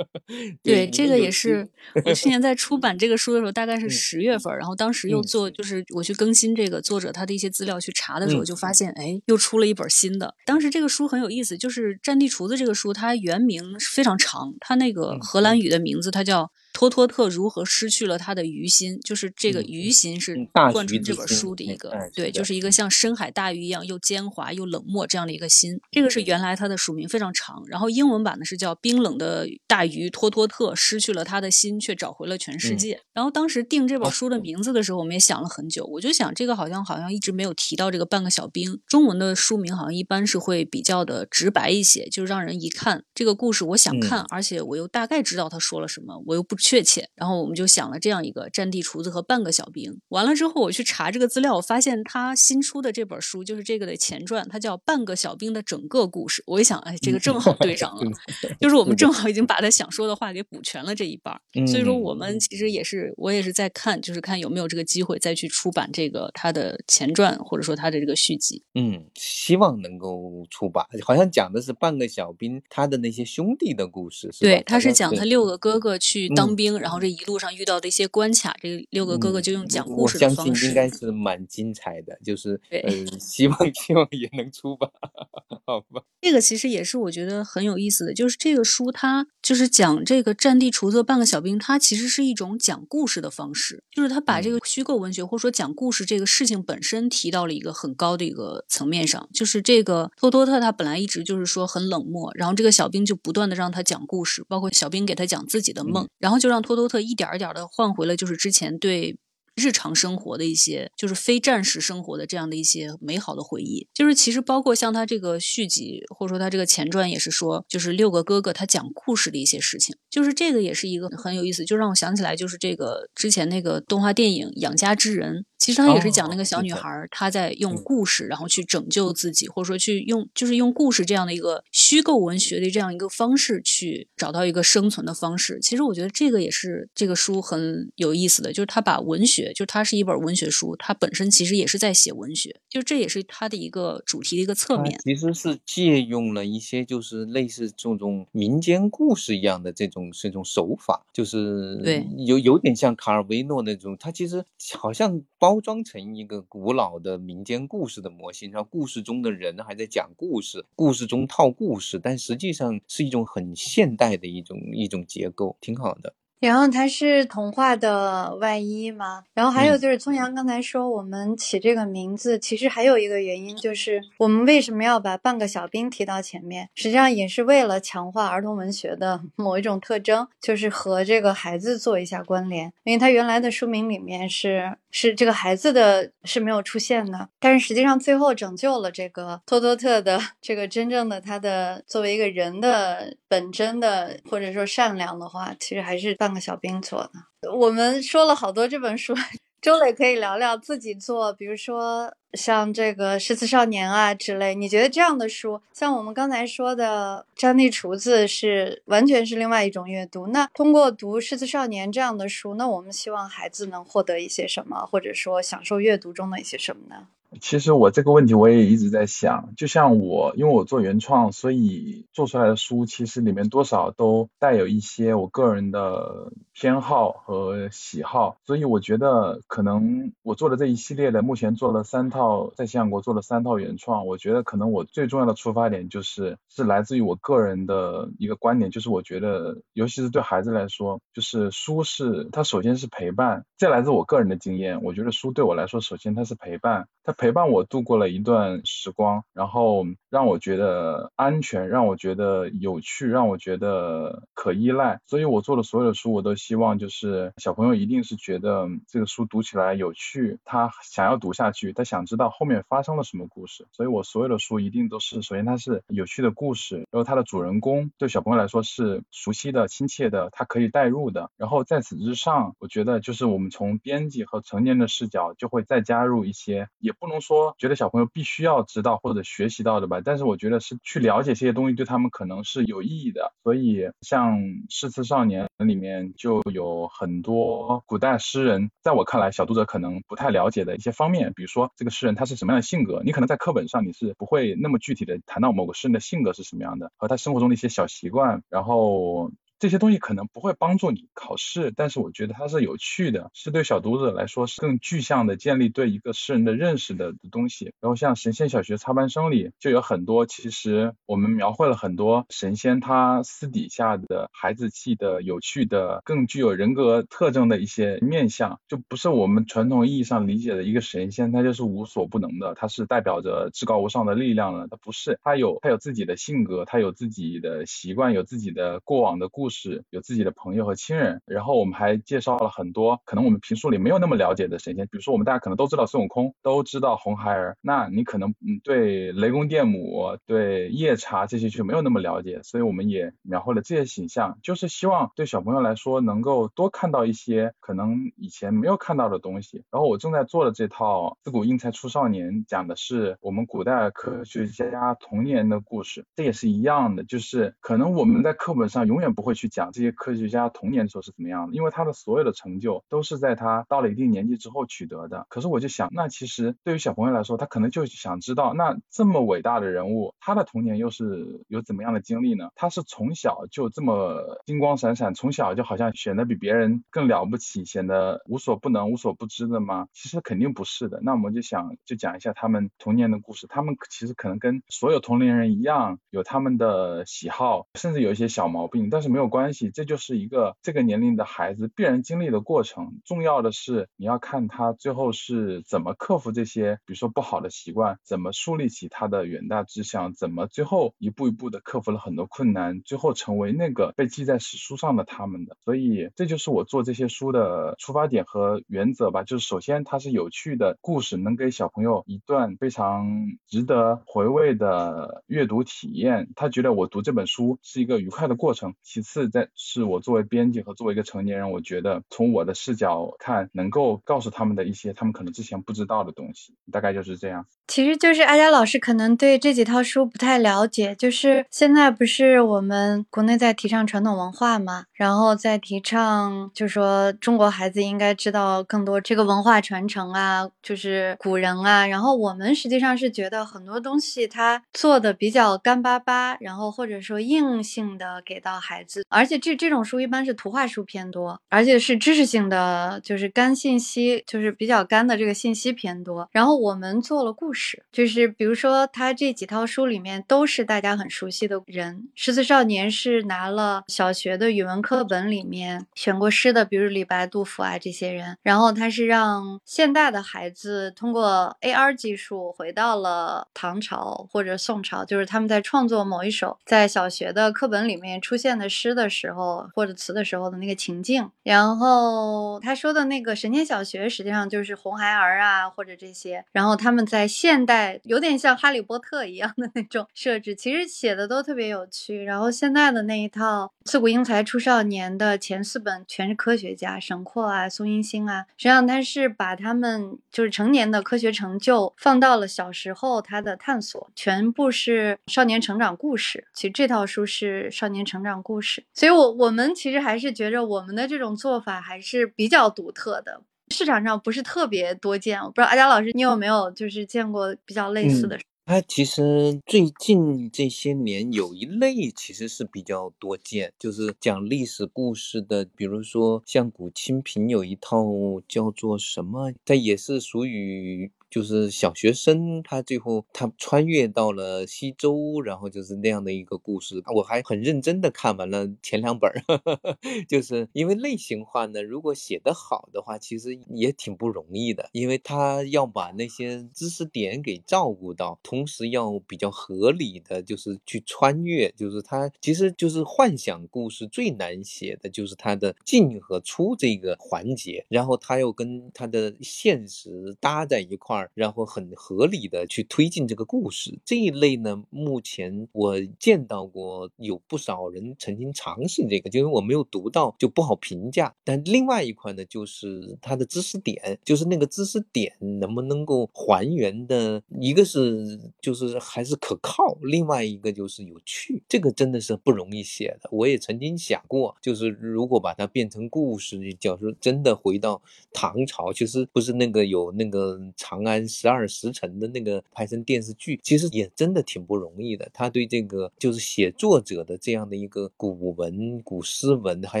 [0.62, 1.68] 对，这个也是
[2.04, 10.34] 我去年在出版这个书的时候，大概是十月份，然后当时又做，就是我去更新这个作者他的一些资料去查的时候，就发现哎，又出了一本新的。
[10.44, 13.62] 当时这个书很有意思，就是《战地厨子》这个书，它原名
[13.94, 16.50] 非常长，它那个荷兰语的名字它叫。
[16.78, 19.00] 托托特如何失去了他的鱼心？
[19.00, 25.80] 就是这个鱼心是贯穿这本书的一个，对，就是一个像深海大鱼一样又奸猾又冷漠这样的一个心。
[25.90, 33.00] 这个是原来它的署名非常长，然后英文版呢是叫冰冷的大鱼托托特失去了他的心，却找回了全世界。
[33.12, 38.80] 然后当时定这本书的名字的时候，我们也想了很久，我就想这个好像好像一直没有提到这个半个小兵。
[38.86, 46.56] 中文的书名好像一般是会比较的直白一些，就让人一看这个故事我想看，而且我又大概知道他说了什么，我又不。
[46.68, 49.98] 确切，然后我们就想了这样一个战地厨子和半个小兵。
[50.08, 56.42] 完了之后，我去查这个资料，我发现他新出的这本书就是这个的前传，它叫《半个小兵的整个故事》。
[56.46, 58.02] 我一想，哎，这个正好对上了，
[58.60, 61.40] 就是我们正好已经把他想说的话给补全了这一半。
[61.66, 68.62] 所以说，我们其实也是，我也是在看，就是看有没有这个机会再去出版这个他的前传，或者说他的这个续集。
[68.74, 70.84] 嗯，希望能够出版。
[71.02, 74.50] 好像讲的是半个小兵他的那些兄弟的故事，是吧？
[74.50, 76.57] 对，他是讲他六个哥哥去当。
[76.58, 82.18] 兵，然后这一路上遇到的一些关卡，这六个哥哥就用讲故事的方式，应该是蛮精彩的。
[82.24, 82.90] 就是呃，
[83.20, 84.90] 希望 希望也能出吧，
[85.64, 86.02] 好吧。
[86.20, 99.26] 这个其实也是我觉得很有意思的，就是这个书它就是讲这个战地除特半个小兵，它其实是一种讲故事的方式，就是他把这个虚构文学或者说讲故事这个事情本身提到了一个很高的一个层面上。
[99.32, 106.48] 就是这个托托特他本来一直就是说很冷漠，然后这个小兵就不断的让他讲故事，包括小兵给他讲自己的梦，然后就。
[106.48, 109.18] 让托托特一点一点的换回了，就是之前对
[109.58, 113.88] 日常生活的一些，就是非战时生活的这样的一些美好的回忆。
[113.92, 119.96] 就是其实包括像他这个续集，或者说他这个前传，也是说，就是六个哥哥他讲故事的一些事情。
[120.08, 125.34] 就是这个也是一个很有意思，就让我想起来，就是这个之前那个动画电影《养家之人》。
[125.58, 135.58] 其实他也是讲那个小女孩，她在用故事，然后去拯救自己，或者说去用，就是用故事这样的一个虚构文学的这样一个方式去找到一个生存的方式。
[135.60, 144.98] 其实我觉得这个也是这个书很有意思的，就是他把文学，就是它是一本文学书，它本身其实也是在写文学，就这也是它的一个主题的一个侧面。
[145.02, 154.44] 其实是借用了一些就是类似这种民间故事一样的这种这种手法，就是对有有点像卡尔维诺那种，他其实
[154.78, 155.47] 好像包。
[155.48, 166.12] 包装成一个古老的民间故事的模型，然后故事中的人还在讲故事，故事中套故事，但实际上是一种很现代的一种一种结构，挺好的。
[166.40, 169.24] 然后它是童话的外衣吗？
[169.34, 176.68] 然后还有就是聪阳刚才说我们起这个名字，其实还有一个原因就是我们为什么要把半个小兵提到前面？
[176.76, 182.72] 实际上也是为了强化儿童文学的 某一种特征，就是和这个孩子做一下关联。
[182.84, 196.08] 因为它原来的书名里面是是这个孩子的是没有出现的，但是实际上最后拯救了这个托托特的这个真正的他的作为一个人的本真的或者说善良的话，其实还是。
[196.18, 197.08] 半个小兵做
[197.42, 199.14] 的，我们说了好多这本书，
[199.60, 204.54] 周磊可以聊聊自己做，比如说像这个《诗词少年》啊之类。
[204.54, 210.28] 你觉得这样的书，像我们刚才说的《詹妮厨子》，是完全是另外一种阅读。
[210.28, 217.08] 那通过读《诗词少年》这样的书，那我们希望孩子能获得一些什么，或者说享受阅读中的一些什么呢？
[217.40, 247.14] 其实我这个问题我也一直在想，就像我，因为我做原创，所以做出来的书其实里面多少都带有一些我个人的偏好和喜好，所以我觉得可能我做的这一系列的，目前做了三套，在新加坡做了三套原创，我觉得可能我最重要的出发点就是是来自于我个人的一个观点，就是我觉得，尤其是对孩子来说，就是书是它首先是陪伴，这来自我个人的经验，我觉得书对我来说，首先它是陪伴，它。
[247.18, 255.00] 陪伴我度过了一段时光，然后让我觉得安全，让我觉得有趣，让我觉得可依赖。
[255.04, 263.66] 所以我做的所有的书，我都希望就是小朋友一定是觉得这个书读起来有趣，他想要读下去，他想知道后面发生了什么故事。
[263.72, 271.30] 所以我所有的书一定都是，首先它是有趣的故事，然后它的主人公对小朋友来说是熟悉的、亲切的，他可以代入的。
[271.36, 283.32] 然后在此之上，我觉得就是我们从编辑和成年的视角就会再加入一些，也不不能说觉得小朋友必须要知道或者学习到的吧，但是我觉得是去了解这些东西对他们可能是有意义的。
[283.42, 284.38] 所以像
[284.68, 299.30] 《诗词少年》里面就有很多古代诗人，在我看来小读者可能不太了解的一些方面，比如说这个诗人他是什么样的性格，你可能在课本上你是不会那么具体的谈到某个诗人的性格是什么样的，和他生活中的一些小习惯，然后。
[299.58, 307.72] 这些东西可能不会帮助你考试，但是我觉得它是有趣的，是对小读者来说是更具象的建立对一个诗人的认识的的东西。
[307.80, 329.47] 然后像神仙小学插班生里就有很多，其实我们描绘了很多神仙他私底下的孩子气的、有趣的、更具有人格特征的一些面相，就不是我们传统意义上理解的一个神仙，他就是无所不能的，他是代表着至高无上的力量的，他不是，他有他有自己的性格，他有自己的习惯，有自己的过往的故。
[329.48, 349.64] 故事有自己的朋友和亲人，然后我们还介绍了很多可能我们评书里没有那么了解的神仙，比如说我们大家可能都知道孙悟空，都知道红孩儿，那你可能嗯对雷公电母、对夜叉这些就没有那么了解，所以我们也描绘了这些形象，就是希望对小朋友来说能够多看到一些可能以前没有看到的东西。
[349.70, 359.37] 然后我正在做的这套《自古英才出少年》，讲的是我们古代科学家童年的故事，这也是一样的，就是可能我们在课本上永远不会。
[359.38, 365.26] 去讲这些科学家童年的时候是怎么样的，因为他的所有的成就都是在他到了一定年纪之后取得的。
[365.28, 372.50] 可是我就想，那其实对于小朋友来说，他可能就想知道，那这么伟大的人物，他的童年又是有怎么样的经历呢？
[372.56, 379.86] 他是从小就这么金光闪闪，从小就好像显得比别人更了不起，显得无所不能、无所不知的吗？
[379.92, 380.98] 其实肯定不是的。
[381.02, 383.46] 那我们就想就讲一下他们童年的故事。
[383.46, 389.27] 他们其实可能跟所有同龄人一样，有他们的喜好，甚至有一些小毛病，但是没有。
[389.28, 393.00] 关系，这就是一个这个年龄的孩子必然经历的过程。
[393.04, 405.56] 重要的是，你要看他最后是怎么克服这些，比如说不好的习惯，怎么树立起他的远大志向，怎么最后一步一步的克服了很多困难，最后成为那个被记在史书上的他们的。
[405.64, 409.24] 所以，这就是我做这些书的出发点和原则吧。
[409.24, 413.08] 就是首先，它是有趣的故事，能给小朋友一段非常
[413.48, 416.30] 值得回味的阅读体验。
[416.36, 418.74] 他觉得我读这本书是一个愉快的过程。
[418.82, 427.46] 其次，是在是我作为编辑和作为一个成年人，我觉得从我的视角看，能够告诉他们的一些他们可能之前不知道的东西，大概就是这样。
[427.66, 449.04] 其实就是阿佳老师可能对这几套书不太了解，就是现在不是我们国内在提倡传统文化嘛，然后在提倡，就说中国孩子应该知道更多这个文化传承啊，就是古人啊，然后我们实际上是觉得很多东西他做的比较干巴巴，然后或者说硬性的给到孩子。
[449.08, 456.28] 而且这这种书一般是图画书偏多，而且是知识性的，就是干信息，就是比较干的这个信息偏多。
[456.32, 468.36] 然后我们做了故事，就是比如说他这几套书里面都是大家很熟悉的人，《诗词少年》是拿了小学的语文课本里面选过诗的，比如李白、杜甫啊这些人。
[468.42, 478.87] 然后他是让现代的孩子通过 AR 技术回到了唐朝或者宋朝，就是他们在创作某一首在小学的课本里面出现的诗。
[478.88, 492.24] 诗的时候或者词的时候的那个情境，然后他说的那个神仙小学实际上就是红孩儿啊或者这些，然后他们在现代有点像哈利波特一样的那种设置，其实写的都特别有趣。
[492.24, 506.46] 然后现在的那一套自古英才出少年的前四本全是科学家，沈括啊、宋英星啊，实际上他是把他们就是成年的科学成就放到了小时候他的探索，全部是少年成长故事。
[506.54, 508.77] 其实这套书是少年成长故事。
[508.94, 515.40] 所以，我我们其实还是觉着我们的这种做法还是比较独特的，市场上不是特别多见。
[515.40, 518.38] 我不知道阿佳老师你有没有就是见过比较类似的？
[518.66, 528.04] 它其实最近这些年有一类其实是比较多见，就是讲历史故事的，比如说像古清平有一套
[528.46, 531.10] 叫做什么，它也是属于。
[531.30, 537.02] 就是小学生他最后他穿越到了西周，然后就是那样的一个故事。
[537.14, 539.42] 我还很认真的看完了前两本儿，
[540.28, 563.98] 就是因为类型化呢，如果写得好的话，其实也挺不容易的，因为他要把那些知识点给照顾到，同时要比较合理的就是去穿越，就是他其实就是幻想故事最难写的就是他的进和出这个环节，然后他又跟他的现实搭在一块然后很合理的去推进这个故事。
[564.04, 571.34] 这一类呢，目前我见到过有不少人曾经尝试这个，就因为我没有读到，就不好评价。
[571.44, 583.28] 但另外一块呢，就是它的知识点，就是那个知识点能不能够还原的，一个是就是还是可靠，另外一个就是有趣，这个真的是不容易写的。
[583.32, 588.02] 我也曾经想过，就是如果把它变成故事，假如真的回到
[588.32, 595.28] 唐朝，其实不是那个有那个《长安安十二时辰》的那个拍成电视剧，其实也真的挺不容易的。
[595.32, 600.00] 他对这个就是写作者的这样的一个古文、古诗文，还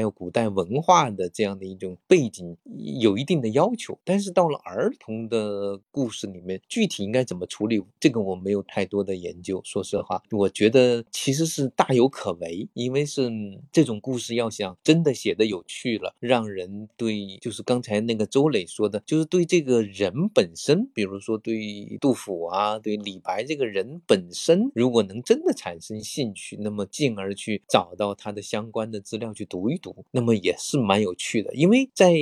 [0.00, 2.56] 有古代文化的这样的一种背景，
[3.00, 3.98] 有一定的要求。
[4.04, 9.60] 但是到了儿童的故事里面，具体应该怎么处理，这个我没有太多的研究。
[9.64, 13.30] 说实话，我觉得其实是大有可为，因为是
[13.72, 31.54] 这种故事要想真的写的有趣了，让人对就是刚才那个周磊说的，就是对这个人本身，比如说对杜甫啊，对李白这个人本身，如果能真的产生兴趣，那么进而去找到他的相关的资料去读一读，那么也是蛮有趣的。
[31.54, 32.16] 因为在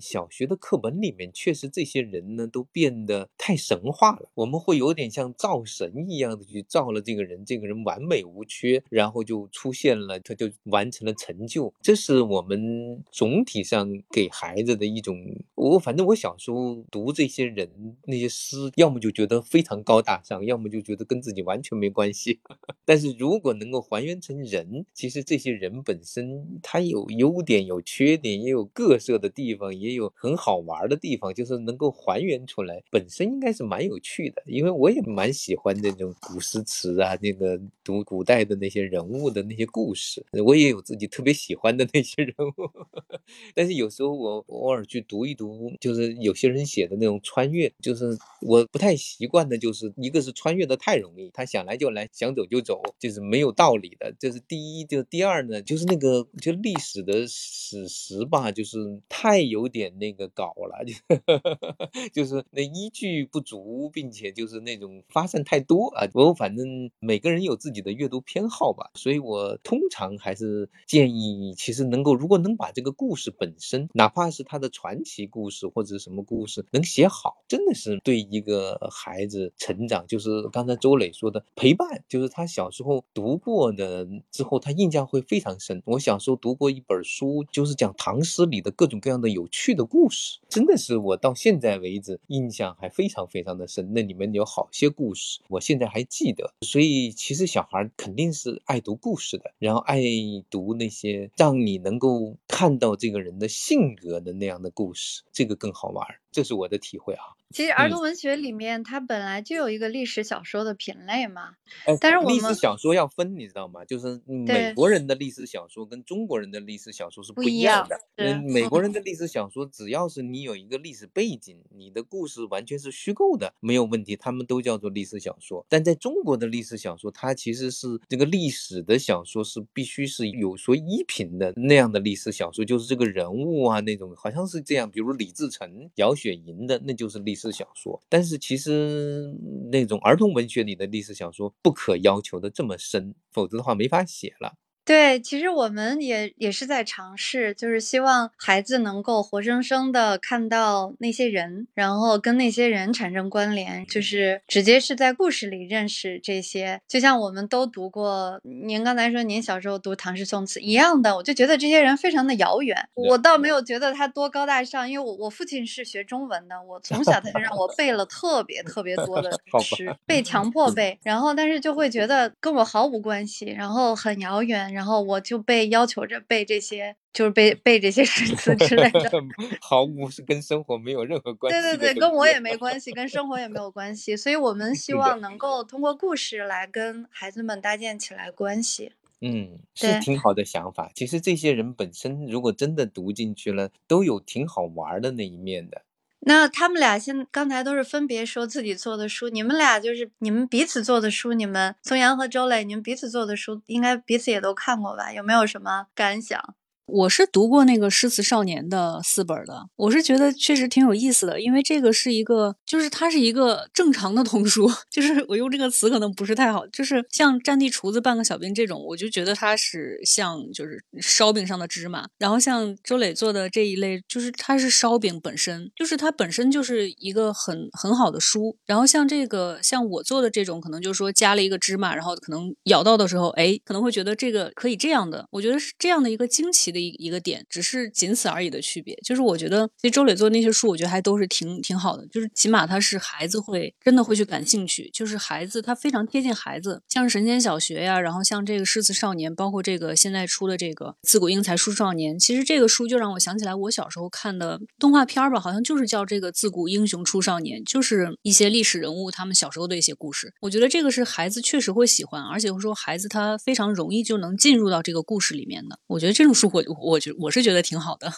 [0.00, 11.74] 小学的课本里面，确实这些人呢都变得太神话了，我们会有点像造神一样的去造了这个人，这个人完美无缺，然后就出现了，他就完成了成就。
[11.82, 15.16] 这是我们总体上给孩子的一种，
[15.56, 17.68] 我反正我小时候读这些人
[18.04, 22.40] 那些诗，要么就觉得非常高大上，要么就觉得跟自己完全没关系。
[22.84, 34.42] 但是如果能够还原成人，其实这些人本身他有优点有缺点，也有各色的地方，也有很好玩的地方，就是能够还原出来，本身应该是蛮有趣的。
[34.46, 42.70] 因为我也蛮喜欢这种古诗词啊，那个读古代的那些人物的那些故事，我也有自己特别喜欢的那些人物。
[43.54, 48.09] 但是有时候我偶尔去读一读，就是有些人写的那种穿越，就是
[48.40, 54.14] 我不太习惯的，就是一个是穿越的太容易，他想来就来，想走就走，就是没有道理的。
[54.18, 60.84] 这是第一，就第二呢，就是那个就历史的史实吧，就是太有点那个搞了，
[62.12, 66.06] 就就是那依据不足，并且就是那种发散太多啊。
[66.14, 85.82] 我反正每个人有自己的阅读偏好吧，所以我通常还是建议，其实能够如果能把这个故事本身，哪怕是他的传奇故事或者什么故事能写好，真的是对一个孩子成长，就是刚才周磊说的陪伴，就是他小时候读过的之后，他印象会非常深。
[85.84, 93.92] 我小时候读过一本书，就是讲唐诗里的各种各样的有趣的故事，真的是我到现在为止印象还非常非常的深。
[93.92, 96.52] 那里面有好些故事，我现在还记得。
[96.62, 100.00] 所以其实小孩肯定是爱读故事的，然后爱
[100.48, 106.06] 读那些让你能够看到这个人的性格的那样的故事，这个更好玩。
[106.30, 107.36] 这是我的体会啊。
[107.50, 111.56] 其实儿童文学里面，它本来就有一个历史小说的品类嘛。
[111.84, 113.84] 哎，但是我们历史小说要分，你知道吗？
[113.84, 118.00] 就是美国人的历史小说跟中国人的历史小说是不一样的。
[118.16, 125.66] 嗯，美国人的历史小说，只要是你有一个历史背景，你的故事完全是虚构的，没有问题，他们都叫做历史小说。
[125.68, 134.88] 但在中国的历史小说，它其实是这个历史的小说是必须是有所依凭的那样的历史小说，就是这个人物啊那种，好像是这样。
[134.88, 138.00] 比如李自成、姚雪银的，那就是历史小说。
[138.08, 139.34] 但是其实
[139.72, 144.54] 那种儿童文学里的历史小说不可要求的这么深，否则的话没法写了。
[144.90, 156.80] 对，其实我们也也是在尝试，就是希望孩子能够活生生的看到那些人，然后跟那些人产生关联，就是直接是在故事里认识这些。
[156.88, 162.76] 就像我们都读过，您刚才说您小时候读唐诗宋词一样的，我就觉得这些人非常的遥远。
[162.94, 169.30] 我倒没有觉得他多高大上，因为我我父亲是学中文的，我从小他就 让我背了特别特别多的
[169.62, 179.10] 诗，背强迫背，然后但是就会觉得跟我毫无关系，然后很遥远，然后我就被要求着背这些，就是背背这些诗词之类的。
[179.60, 181.60] 毫无是跟生活没有任何关系。
[181.60, 188.92] 对对对，跟我也没关系，跟生活也没有关系，所以我们希望能够通过故事来跟孩子们搭建起来关系。
[189.22, 190.90] 嗯，是挺好的想法。
[190.94, 195.82] 其实这些人本身，如果真的读进去了，都有挺好玩的那一面的。
[196.20, 205.12] 那他们俩现刚才都是分别说自己做的书，你们俩就是你们彼此做的书，你们宗阳和周磊，你们彼此做的书，应该彼此也都看过吧？
[205.12, 206.54] 有没有什么感想？
[206.92, 236.79] 我是读过那个《诗词少年》的四本的，我是觉得确实挺有意思的，因为这个是一个，就是它是一个正常的童书， 就是我用这个词可能不是太好，就是像《战地厨子半个小兵》这种，我就觉得它是像就是烧饼上的芝麻，然后像周磊做的这一类，就是它是烧饼本身，就是它本身就是一个很很好的书，然后像这个像我做的这种，可能就是说加了一个芝麻，然后可能咬到的时候，哎，可能会觉得这个可以这样的，我觉得是这样的一个惊奇的。
[236.80, 238.98] 一一个点，只是仅此而已的区别。
[239.04, 242.06] 就是我觉得，其实周磊做的那些书，我觉得还都是挺挺好的。
[242.08, 246.82] 就是起码他是孩子会真的会去感兴趣，就是孩子他非常贴近孩子。
[246.88, 260.32] 像神仙小学呀，然后像这个诗词少年，包括这个现在出的这个自古英才书少年，其实这个书就让我想起来我小时候看的动画片吧，好像就是叫这个自古英雄出少年，就是一些历史人物他们小时候的一些故事。
[260.40, 265.78] 我觉得这个是孩子确实会喜欢，而且说孩子他非常容易就能进入到这个故事里面的。
[265.88, 266.60] 我觉得这种书我。
[266.74, 268.10] 我觉我是觉得挺好的。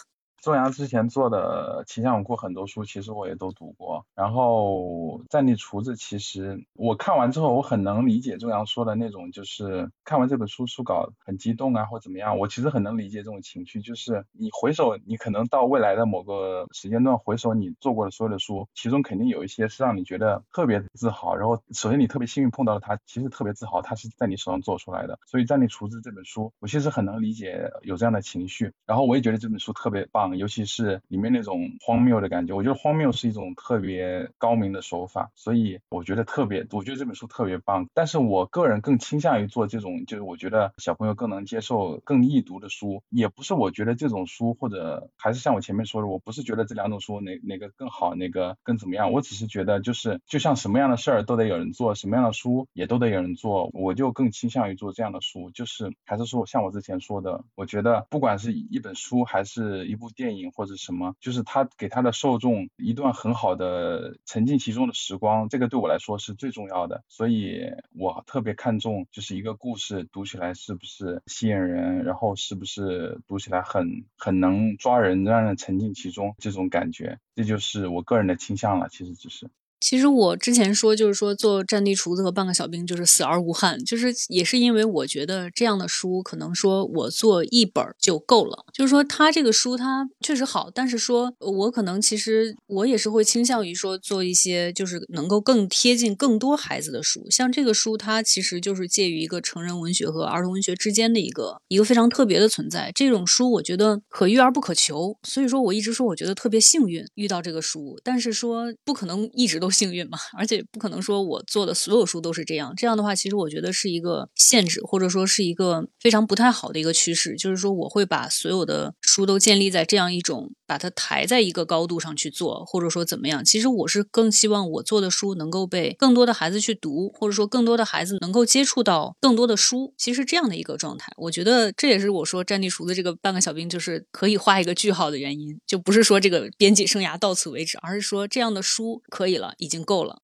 [0.43, 4.05] 周阳之前做的奇想过很多书，其实我也都读过。
[4.13, 12.37] 然后战地厨子，其实我看完之后，我很能理解周阳说的那种，就是看完这本书书稿很激动啊，或怎么样。
[12.37, 21.33] 我其实很能理解这种情绪，就是你回首，你可能到未来的某个时间段回首你做过的所有的书，其中肯定有一些是让你觉得特别自豪。
[21.37, 25.17] 然后首先你特别幸运碰到了他，其实特别自豪，他是在你手上做出来的。
[25.25, 28.73] 所以战地厨子这本书，我其实很能理解有这样的情绪。
[28.85, 30.32] 然后我也觉得这本书特别棒。
[30.37, 37.87] 尤其是里面那种荒谬的感觉，我觉得荒谬是一种特别高明的手法，所以我觉得特别，我觉得这本书特别棒。
[37.93, 43.03] 但是我个人更倾向于做这种，就是我觉得小朋友更能接受、更易读的书。
[43.09, 49.11] 也不是我觉得这种书，或者还是像我前面说的，我不是觉得这两种书哪哪个更好，哪个更怎么样。
[49.11, 53.69] 我只是觉得，就是就像什么样的事儿都得有人做，什么样的书也都得有人做。
[53.73, 67.03] 我就更倾向于做这样的书，就是还是说像我之前说的，我觉得不管是一本书还是一部电电影或者什么，就是他给他的受众一段很好的沉浸其中的时光，这个对我来说是最重要的。
[67.09, 67.59] 所以
[67.93, 78.87] 我特别看重，就是一个故事读起来是不是吸引人，然后是不是读起来很很能抓人，让人沉浸其中这种感觉，这就是我个人的倾向了。
[78.87, 79.49] 其实只是。
[79.83, 88.65] 其实我之前说，就是说做战地厨子和半个小兵就是死而无憾，就是也是因为我觉得这样的书可能说我做一本就够了。
[88.71, 97.29] 就是说他这个书他确实好，但是说我可能其实我也是会倾向于说做一些就是能够更贴近更多孩子的书。
[97.29, 102.89] 像这个书，它其实就是介于一个成人文学和儿童文学之间的一个一个非常特别的存在。
[102.95, 109.72] 这种书我觉得可遇而不可求，所以说我一直说我觉得特别幸运遇到这个书，但是说不可能一直都。
[109.73, 112.73] 幸运嘛，而且不可能说我做的所有书都是这样。
[112.77, 117.35] 这样的话，其实我觉得是一个限制，或者说是一个非常不太好的一个趋势。
[117.35, 123.45] 就是说，我会把所有的书都建立在这样一种把它抬在一个高度上去做，或者说怎么样。
[123.45, 129.93] 其实我是更希望我做的书能够被更多的孩子去读，或者说更多的孩子能够接触到更多的书。
[129.99, 135.59] 其实这样的一个状态，我觉得这也是我说战地厨子这个半个小兵就是可以画一个句号的原因。
[135.67, 139.53] 就不是说这个编辑生涯到此为止，而是说这样的书可以了。
[139.59, 140.23] 已经够了，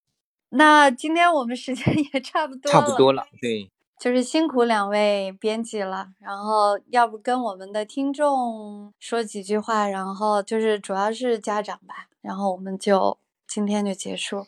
[0.50, 3.70] 那今天我们时间 也差不多了，差不多了，对，
[4.00, 6.08] 就是辛苦两位编辑了。
[6.20, 14.48] 然后要不跟我们的听众说几句话，然后就是主要是家长吧，然后我们就今天就结束。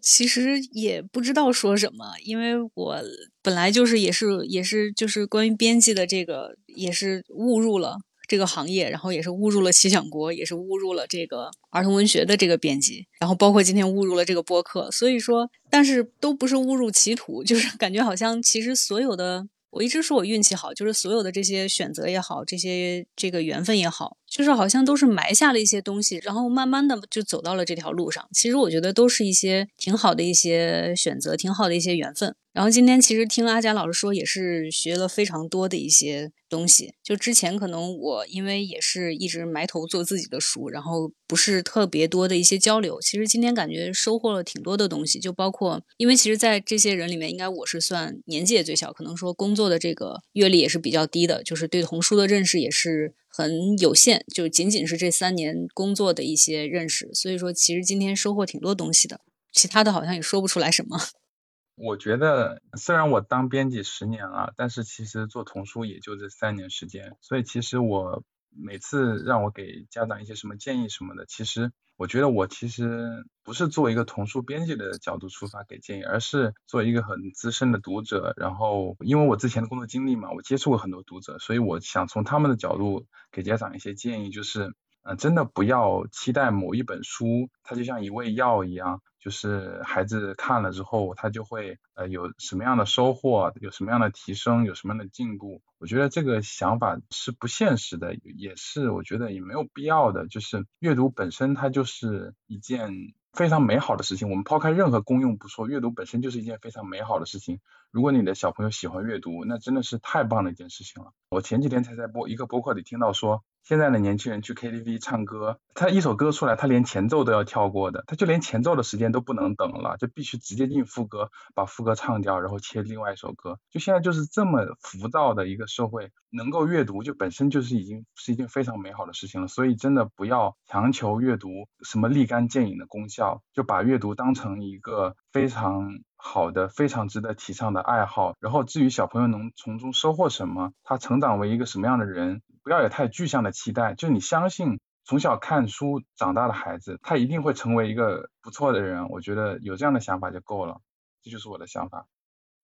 [0.00, 2.96] 其实也不知道说什么，因为我
[3.40, 8.00] 本来就是也是也是就是关于编辑的这个也是误入了。
[8.34, 28.28] 这个行业，然后也是误入了奇想国，也是误入了这个儿童文学的这个编辑，然后包括今天误入了这个播客，所以说，但是都不是误入歧途，就是 感觉好像其实所有的，我一直说我运气好，就是所有的这些选择也好，这些这个缘分也好，就是好像都是埋下了一些东西，然后慢慢的就走到了这条路上。
[28.32, 32.34] 其实我觉得都是一些挺好的一些选择，挺好的一些缘分。
[32.52, 36.94] 然后今天其实听阿佳老师说，也是学了非常多的一些东西。
[37.02, 43.00] 就之前可能我因为也是一直埋头做自己的书，然后不是特别多的一些交流。
[43.00, 57.12] 其实今天感觉收获了挺多的东西，就包括因为其实，在这些人里面，应该我是算年纪也最小，可能说工作的这个阅历也是比较低的，就是对童书的认识也是很有限，就仅仅是这三年工作的一些认识。
[57.12, 59.20] 所以说，其实今天收获挺多东西的，
[59.50, 60.96] 其他的好像也说不出来什么。
[61.74, 84.74] 我觉得虽然我当编辑十年了，但是其实做童书也就这三年时间，所以其实我每次让我给家长一些什么建议什么的，其实我觉得我其实不是作为一个童书编辑的角度出发给建议，而是作为一个很资深的读者，然后因为我之前的工作经历嘛，我接触过很多读者，所以我想从他们的角度给家长一些建议，就是
[85.04, 89.00] 呃，真的不要期待某一本书，它就像一味药一样。
[89.20, 95.62] 就是孩子看了之后，他就会呃有什么样的收获，有什么样的提升，有什么样的进步。
[95.78, 100.28] 我觉得这个想法是不现实的，也是我觉得也没有必要的。
[100.28, 104.28] 就是阅读本身它就是一件非常美好的事情。
[104.28, 107.60] 我们抛开任何功用不说，阅读本身就是一件非常美好的事情。
[107.90, 111.12] 如果你的小朋友喜欢阅读，那真的是太棒的一件事情了。
[111.30, 113.42] 我前几天才在播一个播客里听到说。
[113.64, 123.58] 现在的年轻人去 KTV 唱歌，他一首歌出来，他连前奏都要跳过的，他就连前奏的时间都不能等了，就必须直接进副歌，把副歌唱掉，然后切另外一首歌。
[123.70, 129.48] 就现在就是这么浮躁的一个社会，能够阅读就本身就是已经是一件非常美好的事情了。
[129.48, 131.48] 所以真的不要强求阅读
[131.82, 138.34] 什么立竿见影的功效，就把阅读当成一个非常好的、非常值得提倡的爱好。
[138.40, 142.42] 然后至于小朋友能从中收获什么，他成长为一个什么样的人。
[142.62, 149.10] 不要有太具象的期待，就你相信从小看书长大的孩子，他一定会成为一个不错的人。
[149.10, 150.80] 我觉得有这样的想法就够了，
[151.22, 152.06] 这就是我的想法。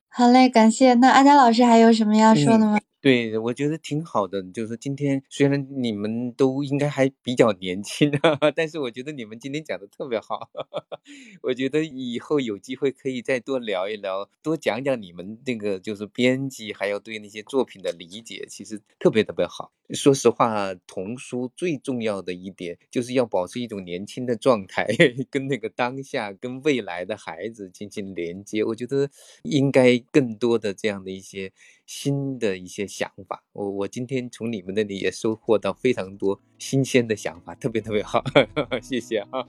[0.09, 0.95] 好嘞，感谢。
[0.95, 2.79] 那阿佳老师还有什么要说的吗？
[3.03, 4.43] 对，我觉得挺好的。
[4.53, 8.11] 就是今天虽然你们都应该还比较年轻，
[8.55, 10.51] 但是我觉得你们今天讲的特别好。
[11.43, 19.73] 我觉得以后有机会可以再多聊一聊，多讲讲你们那个就是编辑，还有对那些作品的理解，其实特别特别好。
[19.95, 24.87] 说实话，童书最重要的一点就是要保持一种年轻的状态，
[25.31, 28.63] 跟那个当下、跟未来的孩子进行连接。
[28.65, 29.09] 我觉得
[29.43, 31.53] 应该更多的这样的一些。
[31.87, 38.23] 新的一些想法，我我今天从你们那里也收获到非常多新鲜的想法，特别特别好，
[38.81, 39.45] 谢谢啊。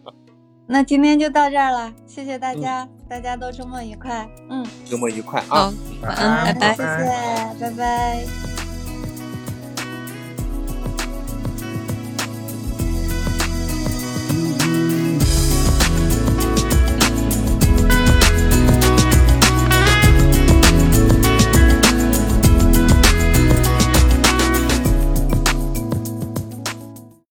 [0.66, 5.72] 那今天就到这儿了，谢谢大家，大家都周末愉快，嗯，周末愉快啊，
[6.02, 8.71] 晚安，拜拜，谢谢，拜拜。